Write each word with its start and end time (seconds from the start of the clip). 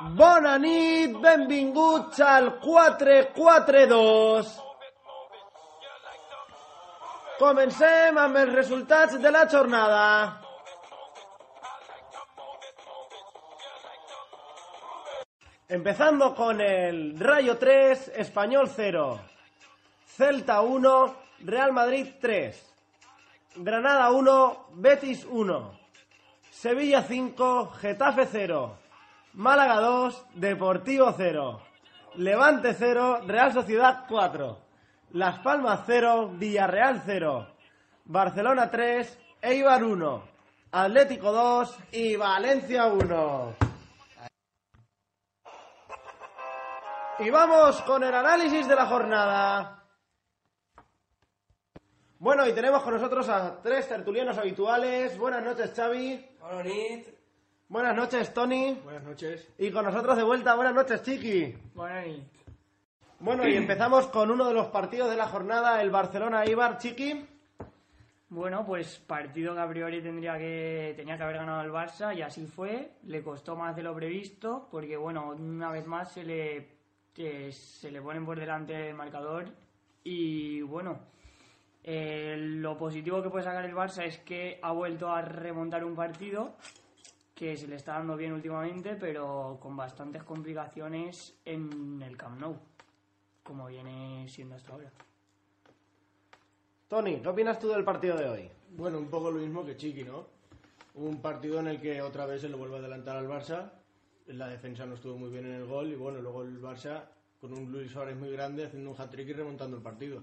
Bona 0.00 0.56
nit, 0.56 1.12
benvinguts 1.20 2.20
al 2.24 2.46
442. 2.62 4.48
Comencem 7.36 8.16
amb 8.22 8.40
els 8.40 8.54
resultats 8.54 9.18
de 9.20 9.30
la 9.30 9.44
jornada. 9.44 10.40
Empezando 15.68 16.34
con 16.34 16.62
el 16.62 17.20
Rayo 17.20 17.58
3, 17.58 18.12
Español 18.16 18.70
0, 18.74 19.20
Celta 20.16 20.62
1, 20.62 21.14
Real 21.44 21.72
Madrid 21.74 22.06
3, 22.22 22.56
Granada 23.56 24.10
1, 24.10 24.68
Betis 24.76 25.26
1, 25.28 25.78
Sevilla 26.50 27.02
5, 27.02 27.72
Getafe 27.82 28.26
0, 28.26 28.79
Málaga 29.34 29.80
2, 29.80 30.26
Deportivo 30.34 31.14
0, 31.16 31.62
Levante 32.16 32.74
0, 32.74 33.20
Real 33.26 33.52
Sociedad 33.52 34.04
4, 34.08 34.58
Las 35.12 35.38
Palmas 35.38 35.82
0, 35.86 36.32
Villarreal 36.34 37.00
0, 37.06 37.46
Barcelona 38.06 38.70
3, 38.70 39.18
Eibar 39.40 39.84
1, 39.84 40.22
Atlético 40.72 41.30
2 41.30 41.78
y 41.92 42.16
Valencia 42.16 42.86
1. 42.86 43.54
Y 47.20 47.30
vamos 47.30 47.80
con 47.82 48.02
el 48.02 48.14
análisis 48.14 48.66
de 48.66 48.74
la 48.74 48.86
jornada. 48.86 49.84
Bueno, 52.18 52.46
y 52.48 52.52
tenemos 52.52 52.82
con 52.82 52.94
nosotros 52.94 53.28
a 53.28 53.62
tres 53.62 53.88
tertulianos 53.88 54.36
habituales. 54.36 55.16
Buenas 55.16 55.44
noches, 55.44 55.72
Xavi. 55.74 56.26
Buenas 57.70 57.94
noches, 57.94 58.34
Tony. 58.34 58.76
Buenas 58.82 59.04
noches. 59.04 59.48
Y 59.56 59.70
con 59.70 59.84
nosotros 59.84 60.16
de 60.16 60.24
vuelta, 60.24 60.56
buenas 60.56 60.74
noches, 60.74 61.04
Chiqui. 61.04 61.54
Nit. 61.76 62.24
Bueno, 63.20 63.46
y 63.46 63.54
empezamos 63.54 64.08
con 64.08 64.28
uno 64.28 64.48
de 64.48 64.54
los 64.54 64.66
partidos 64.66 65.08
de 65.08 65.14
la 65.14 65.28
jornada, 65.28 65.80
el 65.80 65.88
Barcelona-Ibar, 65.88 66.78
Chiqui. 66.78 67.24
Bueno, 68.28 68.66
pues 68.66 68.98
partido 68.98 69.54
que 69.54 69.60
a 69.60 69.68
priori 69.68 70.02
tendría 70.02 70.36
que 70.36 70.94
tenía 70.96 71.16
que 71.16 71.22
haber 71.22 71.36
ganado 71.36 71.62
el 71.62 71.70
Barça 71.70 72.12
y 72.12 72.22
así 72.22 72.44
fue. 72.44 72.96
Le 73.04 73.22
costó 73.22 73.54
más 73.54 73.76
de 73.76 73.84
lo 73.84 73.94
previsto 73.94 74.66
porque 74.68 74.96
bueno, 74.96 75.30
una 75.30 75.70
vez 75.70 75.86
más 75.86 76.10
se 76.10 76.24
le 76.24 76.68
que 77.14 77.52
se 77.52 77.92
le 77.92 78.02
ponen 78.02 78.26
por 78.26 78.40
delante 78.40 78.88
el 78.88 78.96
marcador 78.96 79.44
y 80.02 80.60
bueno, 80.62 80.98
eh, 81.84 82.34
lo 82.36 82.76
positivo 82.76 83.22
que 83.22 83.30
puede 83.30 83.44
sacar 83.44 83.64
el 83.64 83.76
Barça 83.76 84.02
es 84.02 84.18
que 84.18 84.58
ha 84.60 84.72
vuelto 84.72 85.08
a 85.12 85.22
remontar 85.22 85.84
un 85.84 85.94
partido 85.94 86.56
que 87.40 87.56
se 87.56 87.66
le 87.66 87.76
está 87.76 87.94
dando 87.94 88.18
bien 88.18 88.34
últimamente, 88.34 88.96
pero 88.96 89.56
con 89.62 89.74
bastantes 89.74 90.22
complicaciones 90.24 91.38
en 91.46 92.02
el 92.02 92.14
Camp 92.14 92.38
Nou, 92.38 92.54
como 93.42 93.66
viene 93.66 94.28
siendo 94.28 94.56
hasta 94.56 94.74
ahora. 94.74 94.92
Tony, 96.86 97.22
¿qué 97.22 97.28
opinas 97.30 97.58
tú 97.58 97.68
del 97.68 97.82
partido 97.82 98.18
de 98.18 98.28
hoy? 98.28 98.50
Bueno, 98.76 98.98
un 98.98 99.08
poco 99.08 99.30
lo 99.30 99.40
mismo 99.40 99.64
que 99.64 99.74
Chiqui, 99.74 100.04
¿no? 100.04 100.26
Un 100.96 101.22
partido 101.22 101.60
en 101.60 101.68
el 101.68 101.80
que 101.80 102.02
otra 102.02 102.26
vez 102.26 102.42
se 102.42 102.50
le 102.50 102.56
vuelve 102.56 102.76
a 102.76 102.80
adelantar 102.80 103.16
al 103.16 103.26
Barça. 103.26 103.70
La 104.26 104.46
defensa 104.46 104.84
no 104.84 104.96
estuvo 104.96 105.16
muy 105.16 105.30
bien 105.30 105.46
en 105.46 105.52
el 105.52 105.64
gol 105.64 105.90
y 105.90 105.94
bueno, 105.94 106.20
luego 106.20 106.42
el 106.42 106.60
Barça 106.60 107.04
con 107.40 107.54
un 107.54 107.72
Luis 107.72 107.90
Suárez 107.90 108.18
muy 108.18 108.30
grande 108.30 108.66
haciendo 108.66 108.90
un 108.90 109.00
hat-trick 109.00 109.30
y 109.30 109.32
remontando 109.32 109.78
el 109.78 109.82
partido. 109.82 110.22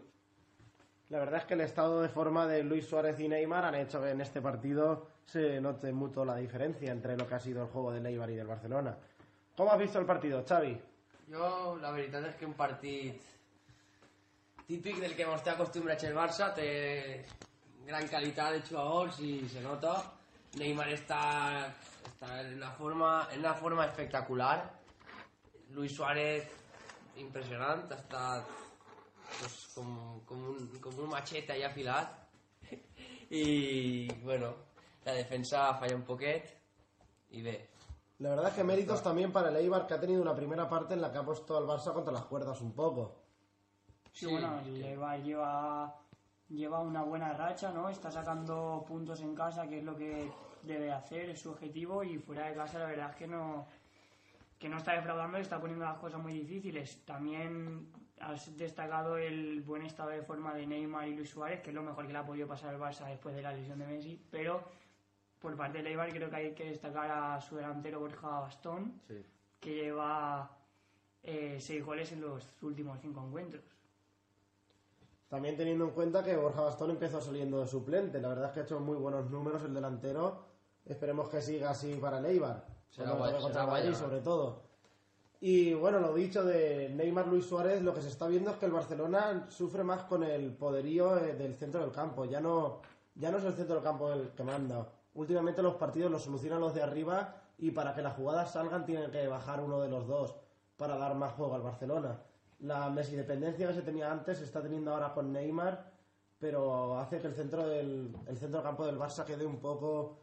La 1.10 1.20
verdad 1.20 1.40
es 1.40 1.46
que 1.46 1.54
el 1.54 1.62
estado 1.62 2.02
de 2.02 2.10
forma 2.10 2.46
de 2.48 2.64
Luis 2.64 2.86
Suárez 2.86 3.20
y 3.20 3.30
Neymar 3.30 3.64
han 3.64 3.76
hecho 3.76 4.02
que 4.02 4.10
en 4.10 4.20
este 4.20 4.42
partido 4.42 5.08
se 5.26 5.62
note 5.62 5.94
mucho 5.94 6.26
la 6.26 6.36
diferencia 6.36 6.92
entre 6.92 7.16
lo 7.16 7.26
que 7.26 7.36
ha 7.36 7.40
sido 7.40 7.64
el 7.64 7.70
juego 7.70 7.94
de 7.94 8.02
Neymar 8.02 8.30
y 8.30 8.36
del 8.36 8.48
Barcelona. 8.48 8.98
¿Cómo 9.56 9.72
has 9.72 9.80
visto 9.80 10.00
el 10.00 10.06
partido, 10.06 10.44
Xavi? 10.48 10.78
Jo, 11.28 11.76
la 11.82 11.92
veritat 11.92 12.24
és 12.30 12.36
que 12.40 12.48
un 12.48 12.54
partit 12.56 13.24
típic 14.68 15.02
del 15.04 15.16
que 15.16 15.26
ens 15.28 15.42
té 15.44 15.52
acostumbrats 15.52 16.06
el 16.08 16.16
Barça, 16.16 16.54
té 16.56 16.68
gran 17.88 18.08
qualitat 18.08 18.56
de 18.56 18.62
jugadors 18.68 19.20
i 19.20 19.34
se 19.52 19.64
nota. 19.66 19.98
Neymar 20.56 20.88
està, 20.94 21.20
està 22.08 22.40
en, 22.46 22.54
una 22.62 22.72
forma, 22.80 23.12
en 23.34 23.44
una 23.44 23.54
forma 23.60 23.90
espectacular. 23.90 24.56
Luis 25.76 25.98
Suárez, 25.98 26.48
impressionant, 27.20 27.84
ha 27.92 28.32
pues, 29.40 29.56
com, 29.76 30.22
com, 30.26 30.44
un, 30.54 30.70
com 30.84 31.02
un 31.04 31.10
machete 31.12 31.56
allà 31.56 31.72
afilat. 31.72 32.14
I, 33.30 34.08
bueno, 34.24 34.54
la 35.06 35.14
defensa 35.14 35.74
falla 35.80 35.96
un 36.00 36.06
poquet 36.08 36.54
i 37.36 37.42
bé, 37.44 37.58
La 38.20 38.30
verdad 38.30 38.48
es 38.48 38.56
que 38.56 38.64
méritos 38.64 39.04
también 39.04 39.32
para 39.32 39.50
el 39.50 39.58
Eibar, 39.58 39.86
que 39.86 39.94
ha 39.94 40.00
tenido 40.00 40.22
una 40.22 40.36
primera 40.36 40.68
parte 40.68 40.96
en 40.96 41.02
la 41.02 41.12
que 41.12 41.20
ha 41.20 41.24
puesto 41.24 41.56
al 41.56 41.66
Barça 41.66 41.94
contra 41.94 42.12
las 42.12 42.26
cuerdas 42.26 42.60
un 42.62 42.74
poco. 42.74 43.16
Sí, 44.12 44.26
bueno, 44.26 44.60
el 44.66 44.84
Eibar 44.84 45.22
lleva, 45.22 45.96
lleva 46.50 46.80
una 46.80 47.04
buena 47.04 47.34
racha, 47.34 47.72
¿no? 47.72 47.90
Está 47.90 48.10
sacando 48.10 48.84
puntos 48.88 49.22
en 49.22 49.36
casa, 49.36 49.68
que 49.68 49.78
es 49.78 49.84
lo 49.84 49.96
que 49.96 50.32
debe 50.64 50.92
hacer, 50.92 51.30
es 51.30 51.42
su 51.42 51.52
objetivo, 51.52 52.04
y 52.04 52.18
fuera 52.18 52.48
de 52.48 52.56
casa 52.56 52.80
la 52.80 52.88
verdad 52.88 53.12
es 53.12 53.16
que 53.18 53.28
no, 53.28 53.68
que 54.58 54.68
no 54.68 54.78
está 54.78 54.94
defraudando 54.94 55.38
y 55.38 55.42
está 55.42 55.60
poniendo 55.60 55.86
las 55.86 56.00
cosas 56.00 56.20
muy 56.20 56.34
difíciles. 56.34 57.06
También 57.06 57.92
has 58.20 58.58
destacado 58.58 59.18
el 59.18 59.62
buen 59.62 59.84
estado 59.84 60.10
de 60.10 60.22
forma 60.22 60.54
de 60.54 60.66
Neymar 60.68 61.08
y 61.08 61.16
Luis 61.16 61.30
Suárez, 61.30 61.62
que 61.62 61.70
es 61.70 61.76
lo 61.76 61.84
mejor 61.84 62.06
que 62.08 62.14
le 62.14 62.20
ha 62.20 62.26
podido 62.26 62.48
pasar 62.48 62.74
al 62.74 62.80
Barça 62.80 63.08
después 63.08 63.36
de 63.36 63.42
la 63.42 63.54
lesión 63.54 63.80
de 63.80 63.86
Messi, 63.88 64.20
pero 64.32 64.64
por 65.40 65.56
parte 65.56 65.78
del 65.78 65.88
Eibar 65.88 66.10
creo 66.12 66.30
que 66.30 66.36
hay 66.36 66.52
que 66.54 66.66
destacar 66.72 67.12
a 67.12 67.40
su 67.42 67.56
delantero 67.58 68.00
Borja 68.00 68.28
Bastón, 68.40 69.00
que 69.60 69.74
lleva 69.76 70.50
eh, 71.24 71.58
seis 71.60 71.86
goles 71.86 72.12
en 72.12 72.22
los 72.22 72.44
últimos 72.64 73.00
cinco 73.00 73.24
encuentros. 73.26 73.64
También 75.30 75.58
teniendo 75.58 75.86
en 75.86 75.92
cuenta 75.92 76.24
que 76.24 76.36
Borja 76.38 76.62
Bastón 76.62 76.92
empezó 76.92 77.20
saliendo 77.22 77.60
de 77.60 77.68
suplente. 77.68 78.20
La 78.22 78.30
verdad 78.30 78.46
es 78.48 78.52
que 78.54 78.60
ha 78.62 78.64
hecho 78.64 78.80
muy 78.80 78.96
buenos 78.98 79.30
números 79.30 79.62
el 79.64 79.74
delantero. 79.74 80.46
Esperemos 80.86 81.28
que 81.30 81.42
siga 81.42 81.70
así 81.72 81.96
para 81.96 82.20
el 82.20 82.26
Eibar. 82.28 82.66
Será 82.90 83.10
guay- 83.20 83.32
será 83.50 83.66
guay, 83.66 83.82
sobre 83.96 84.20
todo. 84.22 84.67
Y 85.40 85.74
bueno, 85.76 86.00
lo 86.00 86.16
dicho 86.16 86.44
de 86.44 86.90
Neymar 86.90 87.28
Luis 87.28 87.46
Suárez, 87.46 87.84
lo 87.84 87.94
que 87.94 88.02
se 88.02 88.10
está 88.10 88.28
viendo 88.28 88.50
es 88.50 88.58
que 88.58 88.66
el 88.66 88.72
Barcelona 88.72 89.46
sufre 89.50 89.84
más 89.84 90.04
con 90.04 90.24
el 90.24 90.54
poderío 90.54 91.18
eh, 91.18 91.34
del 91.34 91.54
centro 91.54 91.82
del 91.82 91.92
campo. 91.92 92.26
Ya 92.26 92.40
no, 92.40 92.82
ya 93.14 93.30
no 93.30 93.38
es 93.38 93.44
el 93.44 93.54
centro 93.54 93.76
del 93.76 93.84
campo 93.84 94.12
el 94.12 94.30
que 94.30 94.44
manda. 94.44 94.88
Últimamente 95.14 95.62
los 95.62 95.76
partidos 95.76 96.12
los 96.12 96.24
solucionan 96.24 96.60
los 96.60 96.74
de 96.74 96.82
arriba 96.82 97.36
y 97.60 97.72
para 97.72 97.94
que 97.94 98.02
las 98.02 98.16
jugadas 98.16 98.52
salgan 98.52 98.86
tienen 98.86 99.12
que 99.12 99.28
bajar 99.28 99.60
uno 99.60 99.80
de 99.80 99.90
los 99.90 100.08
dos 100.08 100.36
para 100.76 100.98
dar 100.98 101.14
más 101.16 101.34
juego 101.34 101.54
al 101.54 101.62
Barcelona. 101.62 102.20
La 102.60 102.90
Messi 102.90 103.16
dependencia 103.16 103.68
que 103.68 103.74
se 103.76 103.82
tenía 103.84 104.12
antes 104.12 104.40
se 104.40 104.44
está 104.44 104.62
teniendo 104.62 104.92
ahora 104.92 105.14
con 105.14 105.32
Neymar, 105.32 105.92
pero 106.40 106.98
hace 107.00 107.20
que 107.20 107.28
el 107.28 107.36
centro 107.36 107.68
del, 107.68 108.16
el 108.26 108.38
centro 108.38 108.60
del 108.60 108.68
campo 108.68 108.86
del 108.86 108.98
Barça 108.98 109.24
quede 109.24 109.46
un 109.46 109.60
poco 109.60 110.18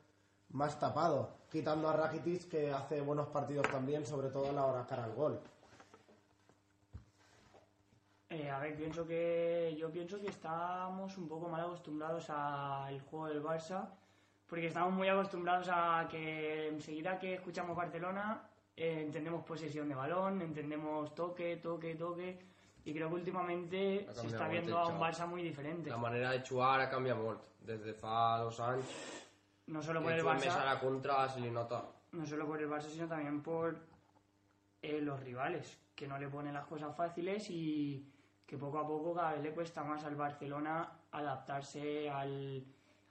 más 0.51 0.79
tapado, 0.79 1.31
quitando 1.55 1.89
a 1.89 1.93
Rakitic 1.93 2.49
que 2.49 2.73
hace 2.73 3.01
buenos 3.01 3.29
partidos 3.29 3.69
también, 3.69 4.05
sobre 4.05 4.29
todo 4.29 4.51
a 4.51 4.53
la 4.53 4.67
hora 4.67 4.85
cara 4.85 5.05
al 5.05 5.15
gol. 5.15 5.39
Eh, 8.29 8.51
a 8.51 8.59
ver, 8.59 8.75
pienso 8.75 9.07
que 9.07 9.73
yo 9.79 9.89
pienso 9.93 10.21
que 10.21 10.31
estamos 10.31 11.17
un 11.17 11.29
poco 11.29 11.49
mal 11.49 11.61
acostumbrados 11.61 12.29
al 12.29 13.01
juego 13.03 13.29
del 13.29 13.41
Barça, 13.41 13.89
porque 14.49 14.67
estamos 14.67 14.93
muy 14.93 15.07
acostumbrados 15.07 15.69
a 15.71 16.09
que 16.11 16.67
enseguida 16.67 17.21
que 17.21 17.35
escuchamos 17.35 17.77
Barcelona 17.77 18.51
eh, 18.77 19.05
entendemos 19.07 19.45
posesión 19.45 19.89
de 19.89 19.95
balón, 19.95 20.43
entendemos 20.43 21.15
toque, 21.15 21.59
toque, 21.59 21.95
toque, 21.95 22.37
y 22.85 22.93
creo 22.93 23.09
que 23.11 23.15
últimamente 23.15 24.09
se 24.13 24.27
está 24.27 24.49
viendo 24.49 24.77
a 24.77 24.89
un. 24.89 24.99
Barça 24.99 25.25
muy 25.25 25.45
diferente. 25.45 25.89
La 25.89 25.99
manera 25.99 26.33
de 26.33 26.41
jugar 26.41 26.81
ha 26.81 26.91
canviat 26.91 27.17
molt. 27.17 27.47
Des 27.65 27.81
de 27.81 27.95
fa 27.95 28.43
dos 28.43 28.59
anys, 28.61 28.91
No 29.67 29.83
solo 29.83 30.03
por 30.03 30.13
el 30.13 30.21
a 30.21 30.35
Barça, 30.35 30.65
la 30.65 30.79
contra 30.79 31.29
se 31.29 31.41
li 31.41 31.51
nota. 31.51 31.85
no 32.13 32.27
solo 32.27 32.47
por 32.47 32.61
el 32.61 32.69
Barça, 32.69 32.89
sino 32.91 33.09
también 33.09 33.43
por 33.43 33.77
eh, 34.83 35.01
los 35.01 35.21
rivales, 35.21 35.79
que 35.95 36.07
no 36.07 36.19
le 36.19 36.29
ponen 36.29 36.55
las 36.55 36.67
cosas 36.67 36.95
fáciles 36.97 37.49
y 37.51 38.07
que 38.47 38.59
poco 38.59 38.79
a 38.79 38.87
poco 38.87 39.15
cada 39.15 39.33
vez 39.33 39.43
le 39.43 39.53
cuesta 39.53 39.83
más 39.83 40.05
al 40.05 40.17
Barcelona 40.17 40.93
adaptarse 41.11 42.11
al 42.11 42.65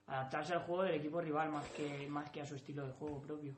adaptarse 0.06 0.54
al 0.54 0.64
juego 0.64 0.84
del 0.84 0.96
equipo 0.96 1.22
rival 1.22 1.50
más 1.50 1.68
que 1.70 2.08
más 2.08 2.30
que 2.30 2.42
a 2.42 2.46
su 2.46 2.56
estilo 2.56 2.86
de 2.86 2.94
juego 2.94 3.22
propio. 3.22 3.56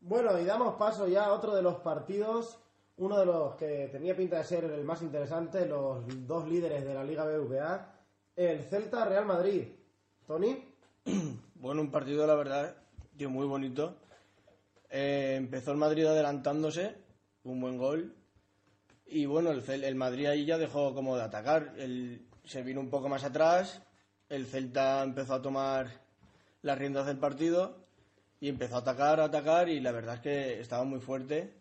Bueno, 0.00 0.38
y 0.38 0.44
damos 0.44 0.74
paso 0.74 1.06
ya 1.06 1.26
a 1.26 1.32
otro 1.32 1.54
de 1.54 1.62
los 1.62 1.76
partidos, 1.76 2.58
uno 2.96 3.18
de 3.18 3.26
los 3.26 3.54
que 3.54 3.88
tenía 3.90 4.16
pinta 4.16 4.38
de 4.38 4.44
ser 4.44 4.64
el 4.64 4.84
más 4.84 5.02
interesante, 5.02 5.66
los 5.66 6.04
dos 6.26 6.48
líderes 6.48 6.84
de 6.84 6.94
la 6.94 7.04
Liga 7.04 7.24
BVA, 7.24 7.94
el 8.36 8.62
Celta 8.64 9.04
Real 9.04 9.26
Madrid. 9.26 9.68
Tony, 10.26 10.64
Bueno, 11.54 11.80
un 11.82 11.90
partido, 11.90 12.26
la 12.26 12.34
verdad, 12.34 12.76
tío, 13.16 13.30
muy 13.30 13.46
bonito. 13.46 13.96
Eh, 14.90 15.34
empezó 15.36 15.70
el 15.72 15.76
Madrid 15.78 16.06
adelantándose, 16.06 16.94
un 17.44 17.60
buen 17.60 17.78
gol. 17.78 18.14
Y 19.06 19.26
bueno, 19.26 19.50
el, 19.50 19.84
el 19.84 19.94
Madrid 19.94 20.26
ahí 20.26 20.44
ya 20.44 20.58
dejó 20.58 20.94
como 20.94 21.16
de 21.16 21.22
atacar. 21.22 21.74
El- 21.76 22.26
se 22.44 22.62
vino 22.62 22.80
un 22.80 22.90
poco 22.90 23.08
más 23.08 23.22
atrás. 23.24 23.80
El 24.28 24.46
Celta 24.46 25.02
empezó 25.04 25.34
a 25.34 25.42
tomar 25.42 25.86
las 26.62 26.78
riendas 26.78 27.06
del 27.06 27.18
partido. 27.18 27.80
y 28.40 28.48
empezó 28.48 28.74
a 28.74 28.78
atacar, 28.78 29.20
a 29.20 29.24
atacar 29.26 29.68
y 29.68 29.78
la 29.78 29.92
verdad 29.92 30.16
es 30.16 30.20
que 30.20 30.60
estaba 30.60 30.82
muy 30.82 30.98
fuerte, 30.98 31.52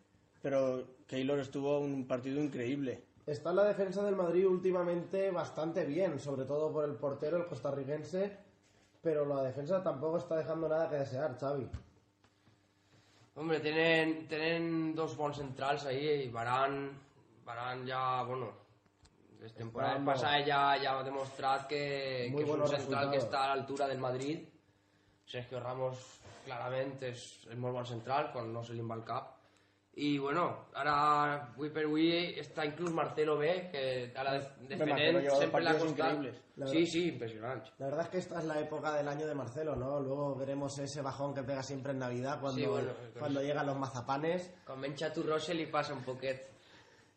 pero 0.41 0.83
Keylor 1.05 1.37
estuvo 1.37 1.79
un 1.79 2.07
partido 2.07 2.41
increíble. 2.41 3.03
Está 3.27 3.53
la 3.53 3.65
defensa 3.65 4.03
del 4.03 4.15
Madrid 4.15 4.47
últimamente 4.47 5.29
bastante 5.29 5.85
bien, 5.85 6.19
sobre 6.19 6.45
todo 6.45 6.71
por 6.73 6.85
el 6.85 6.95
portero, 6.95 7.37
el 7.37 7.45
costarricense, 7.45 8.35
pero 9.01 9.25
la 9.25 9.43
defensa 9.43 9.81
tampoco 9.83 10.17
está 10.17 10.37
dejando 10.37 10.69
nada 10.69 10.89
que 10.89 10.97
desear, 10.97 11.37
Xavi. 11.39 11.67
Hombre, 13.35 13.59
tenen, 13.59 14.27
tenen 14.27 14.93
dos 14.93 15.15
bons 15.17 15.37
centrals 15.39 15.85
ahí 15.87 16.25
i 16.25 16.29
Baran, 16.29 16.91
Baran 17.45 17.85
ja, 17.87 18.23
bueno, 18.23 18.51
les 19.39 19.53
temporades 19.55 19.95
dando- 19.95 20.11
passades 20.11 20.45
ja, 20.47 20.77
ja 20.77 20.99
ha 20.99 21.03
demostrat 21.03 21.65
que, 21.67 22.27
Muy 22.31 22.43
que 22.43 22.51
és 22.51 22.57
un 22.57 22.67
central 22.67 23.09
que 23.11 23.17
està 23.23 23.43
a 23.45 23.55
l'altura 23.55 23.87
del 23.87 23.99
Madrid. 24.03 24.43
Sergio 25.25 25.59
Ramos 25.63 25.97
clarament 26.45 26.97
és, 27.07 27.47
és 27.49 27.57
molt 27.57 27.73
bon 27.73 27.85
central, 27.85 28.31
quan 28.33 28.51
no 28.53 28.63
se 28.63 28.75
va 28.75 28.95
el 28.99 29.03
cap. 29.07 29.37
I 29.93 30.17
bueno, 30.19 30.67
ara, 30.73 30.93
avui 31.51 31.67
per 31.69 31.83
avui, 31.83 32.05
està 32.39 32.63
inclús 32.65 32.93
Marcelo 32.95 33.35
B, 33.37 33.49
que 33.73 34.13
sempre 34.15 34.87
l'ha 34.87 35.73
partidos 35.73 35.83
costat. 35.83 36.13
increíbles. 36.13 36.41
La 36.55 36.67
Sí, 36.67 36.85
sí, 36.87 37.07
impressionant. 37.09 37.63
La 37.77 37.87
verdad 37.87 38.05
es 38.05 38.09
que 38.09 38.17
esta 38.19 38.39
es 38.39 38.45
la 38.45 38.59
época 38.59 38.93
del 38.93 39.07
año 39.07 39.27
de 39.27 39.35
Marcelo, 39.35 39.75
¿no? 39.75 39.99
Luego 39.99 40.35
veremos 40.35 40.77
ese 40.79 41.01
bajón 41.01 41.33
que 41.33 41.43
pega 41.43 41.61
siempre 41.61 41.91
en 41.91 41.99
Navidad 41.99 42.39
cuando, 42.39 42.61
Sí, 42.61 42.65
bueno, 42.65 42.91
cuando 43.19 43.41
llegan 43.41 43.65
los 43.65 43.77
mazapanes, 43.77 44.53
Quan 44.65 44.79
menja 44.79 45.11
tu 45.11 45.23
se 45.39 45.53
li 45.53 45.65
passa 45.65 45.93
un 45.93 46.03
poquet. 46.03 46.49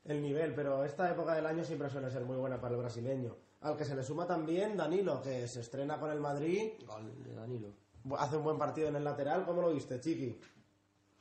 el 0.04 0.20
nivel, 0.20 0.52
pero 0.54 0.84
esta 0.84 1.10
época 1.10 1.34
del 1.34 1.46
año 1.46 1.64
siempre 1.64 1.88
suele 1.88 2.10
ser 2.10 2.24
muy 2.24 2.36
buena 2.36 2.60
para 2.60 2.74
el 2.74 2.80
brasileño. 2.80 3.36
Al 3.60 3.76
que 3.76 3.84
se 3.84 3.94
le 3.94 4.02
suma 4.02 4.26
también 4.26 4.76
Danilo, 4.76 5.22
que 5.22 5.46
se 5.48 5.60
estrena 5.60 5.98
con 5.98 6.10
el 6.10 6.20
Madrid, 6.20 6.72
Gol 6.86 7.22
de 7.22 7.34
Danilo. 7.34 7.72
hace 8.18 8.36
un 8.36 8.42
buen 8.44 8.58
partido 8.58 8.88
en 8.88 8.96
el 8.96 9.04
lateral, 9.04 9.46
¿cómo 9.46 9.62
lo 9.62 9.72
viste, 9.72 9.98
Chiqui? 10.00 10.38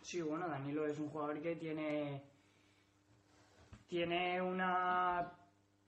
Sí, 0.03 0.21
bueno, 0.21 0.47
Danilo 0.47 0.85
es 0.85 0.99
un 0.99 1.07
jugador 1.09 1.41
que 1.41 1.55
tiene 1.55 2.21
tiene 3.87 4.41
una 4.41 5.31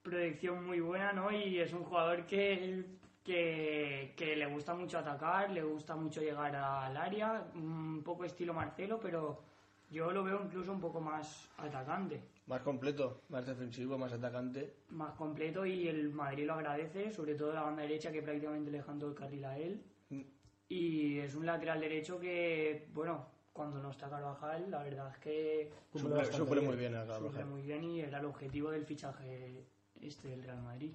proyección 0.02 0.66
muy 0.66 0.80
buena, 0.80 1.12
¿no? 1.12 1.32
Y 1.32 1.60
es 1.60 1.74
un 1.74 1.84
jugador 1.84 2.26
que, 2.26 2.86
que, 3.24 4.14
que 4.16 4.36
le 4.36 4.46
gusta 4.46 4.74
mucho 4.74 5.00
atacar, 5.00 5.50
le 5.52 5.64
gusta 5.64 5.96
mucho 5.96 6.22
llegar 6.22 6.56
al 6.56 6.96
área, 6.96 7.46
un 7.56 8.04
poco 8.04 8.24
estilo 8.24 8.54
Marcelo, 8.54 9.00
pero 9.02 9.42
yo 9.90 10.12
lo 10.12 10.24
veo 10.24 10.42
incluso 10.46 10.72
un 10.72 10.80
poco 10.80 11.02
más 11.02 11.50
atacante, 11.58 12.22
Más 12.48 12.62
completo, 12.62 13.22
más 13.30 13.46
defensivo, 13.46 13.98
más 13.98 14.14
atacante. 14.14 14.76
más 14.90 15.14
completo 15.16 15.66
y 15.66 15.88
el 15.88 16.10
Madrid 16.14 16.46
lo 16.46 16.54
agradece, 16.54 17.12
sobre 17.12 17.36
todo 17.36 17.54
la 17.54 17.64
banda 17.64 17.82
derecha 17.82 18.12
que 18.12 18.22
prácticamente 18.22 18.72
le 18.72 18.78
dejan 18.78 19.00
todo 19.00 19.10
el 19.10 19.16
carril 19.16 19.46
a 19.46 19.58
él. 19.58 19.84
Mm. 20.10 20.22
Y 20.70 21.20
es 21.20 21.36
un 21.36 21.46
lateral 21.46 21.80
derecho 21.82 22.20
que, 22.20 22.88
bueno, 22.94 23.28
cuando 23.56 23.80
no 23.82 23.90
está 23.90 24.10
Carvajal, 24.10 24.70
la 24.70 24.84
verdad 24.84 25.10
es 25.14 25.18
que 25.20 25.72
Suple, 25.96 26.26
suple 26.26 26.60
muy 26.62 26.76
bien 26.76 26.94
a 26.94 27.04
Suple 27.06 27.14
Carvajal. 27.16 27.46
muy 27.46 27.62
bien 27.62 27.84
y 27.86 28.02
era 28.02 28.20
el 28.20 28.26
objetivo 28.26 28.70
del 28.70 28.86
fichaje 28.86 29.64
este 30.02 30.28
del 30.28 30.44
Real 30.44 30.62
Madrid. 30.62 30.92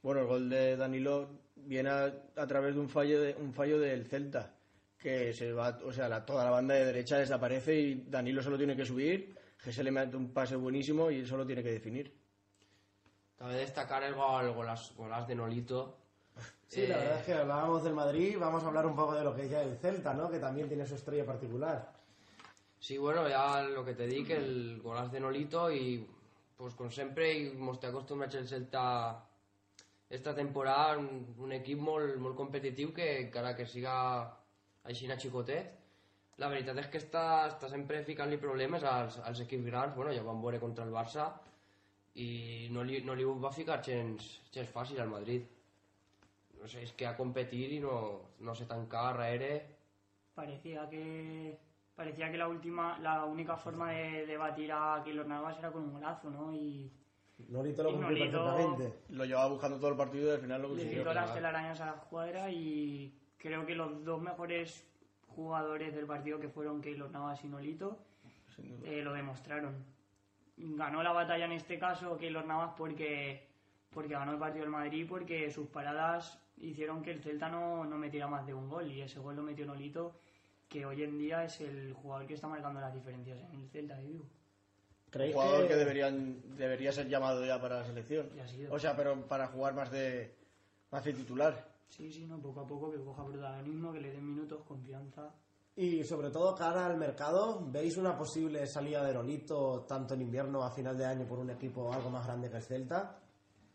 Bueno, 0.00 0.20
el 0.20 0.26
gol 0.28 0.48
de 0.48 0.76
Danilo 0.76 1.28
viene 1.56 1.90
a, 1.90 2.04
a 2.36 2.46
través 2.46 2.74
de 2.74 2.80
un 2.80 2.88
fallo 2.88 3.20
de 3.20 3.34
un 3.34 3.52
fallo 3.52 3.80
del 3.80 4.06
Celta, 4.06 4.54
que 4.96 5.32
se 5.32 5.52
va, 5.52 5.76
o 5.84 5.92
sea, 5.92 6.08
la, 6.08 6.24
toda 6.24 6.44
la 6.44 6.50
banda 6.52 6.74
de 6.74 6.84
derecha 6.84 7.18
desaparece 7.18 7.74
y 7.74 8.04
Danilo 8.08 8.42
solo 8.42 8.56
tiene 8.56 8.76
que 8.76 8.84
subir, 8.86 9.34
Gese 9.58 9.82
le 9.82 9.90
mete 9.90 10.16
un 10.16 10.32
pase 10.32 10.54
buenísimo 10.56 11.10
y 11.10 11.18
él 11.20 11.26
solo 11.26 11.44
tiene 11.44 11.62
que 11.64 11.72
definir. 11.72 12.12
També 13.34 13.56
destacar 13.58 14.04
el 14.06 14.14
gol, 14.14 14.44
el 14.46 14.52
golàs, 14.54 14.92
golàs 14.96 15.26
de 15.26 15.34
Nolito. 15.34 15.80
Sí, 16.68 16.86
la 16.86 16.94
Eh, 16.96 16.98
verdad 17.00 17.18
es 17.18 17.24
que 17.26 17.34
hablábamos 17.34 17.82
del 17.82 17.92
Madrid, 17.94 18.36
vamos 18.38 18.62
a 18.62 18.68
hablar 18.68 18.86
un 18.86 18.94
poco 18.94 19.14
de 19.14 19.24
lo 19.24 19.34
que 19.34 19.42
es 19.46 19.50
ya 19.50 19.62
el 19.62 19.76
Celta, 19.78 20.14
¿no? 20.14 20.30
Que 20.30 20.38
también 20.38 20.68
tiene 20.68 20.86
su 20.86 20.94
estrella 20.94 21.26
particular. 21.26 21.92
Sí, 22.84 22.98
bueno, 22.98 23.22
ja 23.30 23.62
el 23.62 23.78
que 23.82 23.94
te 23.96 24.04
dic, 24.04 24.28
el 24.34 24.48
golàs 24.84 25.06
de 25.08 25.20
Nolito 25.24 25.62
i, 25.72 25.94
pues, 26.58 26.74
com 26.76 26.90
sempre, 26.92 27.30
i 27.32 27.46
mos 27.56 27.78
té 27.80 27.88
acostumbrats 27.88 28.36
el 28.36 28.50
Celta 28.50 28.82
esta 30.18 30.34
temporada, 30.36 30.98
un, 31.00 31.22
un 31.46 31.56
equip 31.56 31.80
molt, 31.80 32.18
molt 32.26 32.36
competitiu 32.36 32.92
que 32.92 33.08
encara 33.22 33.54
que 33.56 33.64
siga 33.64 33.96
així 34.92 35.08
a 35.08 35.16
xicotet, 35.24 35.72
la 36.44 36.52
veritat 36.52 36.84
és 36.84 36.92
que 36.92 37.00
està, 37.00 37.24
està 37.54 37.72
sempre 37.72 38.04
ficant-li 38.04 38.42
problemes 38.44 38.84
als, 38.92 39.16
als 39.32 39.40
equips 39.48 39.70
grans, 39.72 39.96
bueno, 39.96 40.12
ja 40.12 40.20
ho 40.20 40.28
vam 40.28 40.44
veure 40.44 40.60
contra 40.68 40.84
el 40.84 40.92
Barça, 40.92 41.32
i 42.20 42.68
no 42.76 42.84
li, 42.84 43.00
no 43.08 43.16
li 43.16 43.24
va 43.48 43.56
ficar 43.64 43.80
gens, 43.92 44.28
gens 44.52 44.76
fàcil 44.76 45.00
al 45.00 45.14
Madrid. 45.16 45.48
No 46.60 46.68
sé, 46.68 46.84
és 46.84 46.92
que 46.92 47.08
a 47.08 47.16
competir 47.16 47.70
i 47.78 47.84
no, 47.88 47.96
no 48.44 48.52
sé 48.52 48.68
tancar 48.68 49.14
darrere... 49.14 49.54
Parecía 50.36 50.84
que 50.90 51.56
parecía 51.94 52.30
que 52.30 52.38
la 52.38 52.48
última 52.48 52.98
la 52.98 53.24
única 53.24 53.56
forma 53.56 53.90
de, 53.92 54.26
de 54.26 54.36
batir 54.36 54.72
a 54.72 55.00
Keylor 55.04 55.26
Navas 55.26 55.58
era 55.58 55.70
con 55.70 55.82
un 55.84 55.92
golazo, 55.92 56.30
¿no? 56.30 56.52
Y 56.52 56.90
Nolito 57.48 57.82
lo 57.82 57.92
cumplió 57.92 58.10
Nolito- 58.26 58.44
perfectamente. 58.44 58.98
Lo 59.10 59.24
llevaba 59.24 59.48
buscando 59.48 59.76
todo 59.78 59.90
el 59.90 59.96
partido 59.96 60.28
y 60.30 60.34
al 60.34 60.40
final 60.40 60.62
lo 60.62 60.68
le 60.68 60.74
consiguió. 60.74 60.98
quitó 61.00 61.14
las 61.14 61.34
telarañas 61.34 61.80
a 61.80 61.86
la 61.86 61.92
escuadra 61.92 62.50
y 62.50 63.18
creo 63.38 63.66
que 63.66 63.74
los 63.74 64.04
dos 64.04 64.20
mejores 64.20 64.88
jugadores 65.28 65.94
del 65.94 66.06
partido 66.06 66.38
que 66.38 66.48
fueron 66.48 66.80
Keylor 66.80 67.10
Navas 67.10 67.42
y 67.44 67.48
Nolito 67.48 67.98
eh, 68.84 69.02
lo 69.02 69.12
demostraron. 69.12 69.84
Ganó 70.56 71.02
la 71.02 71.12
batalla 71.12 71.44
en 71.46 71.52
este 71.52 71.78
caso 71.78 72.16
Keylor 72.16 72.44
Navas 72.46 72.74
porque, 72.76 73.48
porque 73.90 74.12
ganó 74.14 74.30
el 74.32 74.38
partido 74.38 74.62
del 74.62 74.70
Madrid, 74.70 75.06
porque 75.08 75.50
sus 75.50 75.66
paradas 75.68 76.40
hicieron 76.58 77.02
que 77.02 77.10
el 77.10 77.20
Celta 77.20 77.48
no, 77.48 77.84
no 77.84 77.96
metiera 77.98 78.28
más 78.28 78.46
de 78.46 78.54
un 78.54 78.68
gol 78.68 78.86
y 78.88 79.00
ese 79.02 79.18
gol 79.18 79.34
lo 79.34 79.42
metió 79.42 79.66
Nolito, 79.66 80.20
que 80.68 80.84
hoy 80.86 81.02
en 81.02 81.18
día 81.18 81.44
es 81.44 81.60
el 81.60 81.92
jugador 81.92 82.26
que 82.26 82.34
está 82.34 82.48
marcando 82.48 82.80
las 82.80 82.92
diferencias 82.94 83.38
en 83.52 83.60
el 83.60 83.68
Celta 83.68 83.96
de 83.96 84.04
Vigo. 84.06 84.24
Un 84.24 85.10
¿Creéis 85.10 85.34
jugador 85.34 85.62
que, 85.62 85.68
que 85.68 85.76
deberían, 85.76 86.56
debería 86.56 86.90
ser 86.92 87.08
llamado 87.08 87.44
ya 87.44 87.60
para 87.60 87.80
la 87.80 87.84
selección. 87.84 88.28
Y 88.36 88.40
ha 88.40 88.48
sido. 88.48 88.74
O 88.74 88.78
sea, 88.78 88.96
pero 88.96 89.26
para 89.28 89.46
jugar 89.48 89.74
más 89.74 89.90
de 89.90 90.34
más 90.90 91.04
de 91.04 91.12
titular. 91.12 91.68
Sí, 91.88 92.10
sí, 92.10 92.26
no, 92.26 92.40
poco 92.40 92.60
a 92.60 92.66
poco 92.66 92.90
que 92.90 92.98
coja 92.98 93.24
protagonismo, 93.24 93.92
que 93.92 94.00
le 94.00 94.10
den 94.10 94.26
minutos, 94.26 94.62
confianza. 94.66 95.32
Y 95.76 96.02
sobre 96.04 96.30
todo 96.30 96.54
cara 96.54 96.86
al 96.86 96.96
mercado, 96.96 97.64
¿veis 97.70 97.96
una 97.96 98.16
posible 98.16 98.66
salida 98.66 99.04
de 99.04 99.12
Nolito 99.14 99.84
tanto 99.88 100.14
en 100.14 100.22
invierno 100.22 100.62
a 100.64 100.70
final 100.70 100.96
de 100.96 101.04
año 101.04 101.26
por 101.26 101.38
un 101.40 101.50
equipo 101.50 101.92
algo 101.92 102.10
más 102.10 102.26
grande 102.26 102.48
que 102.50 102.56
el 102.56 102.62
Celta? 102.62 103.18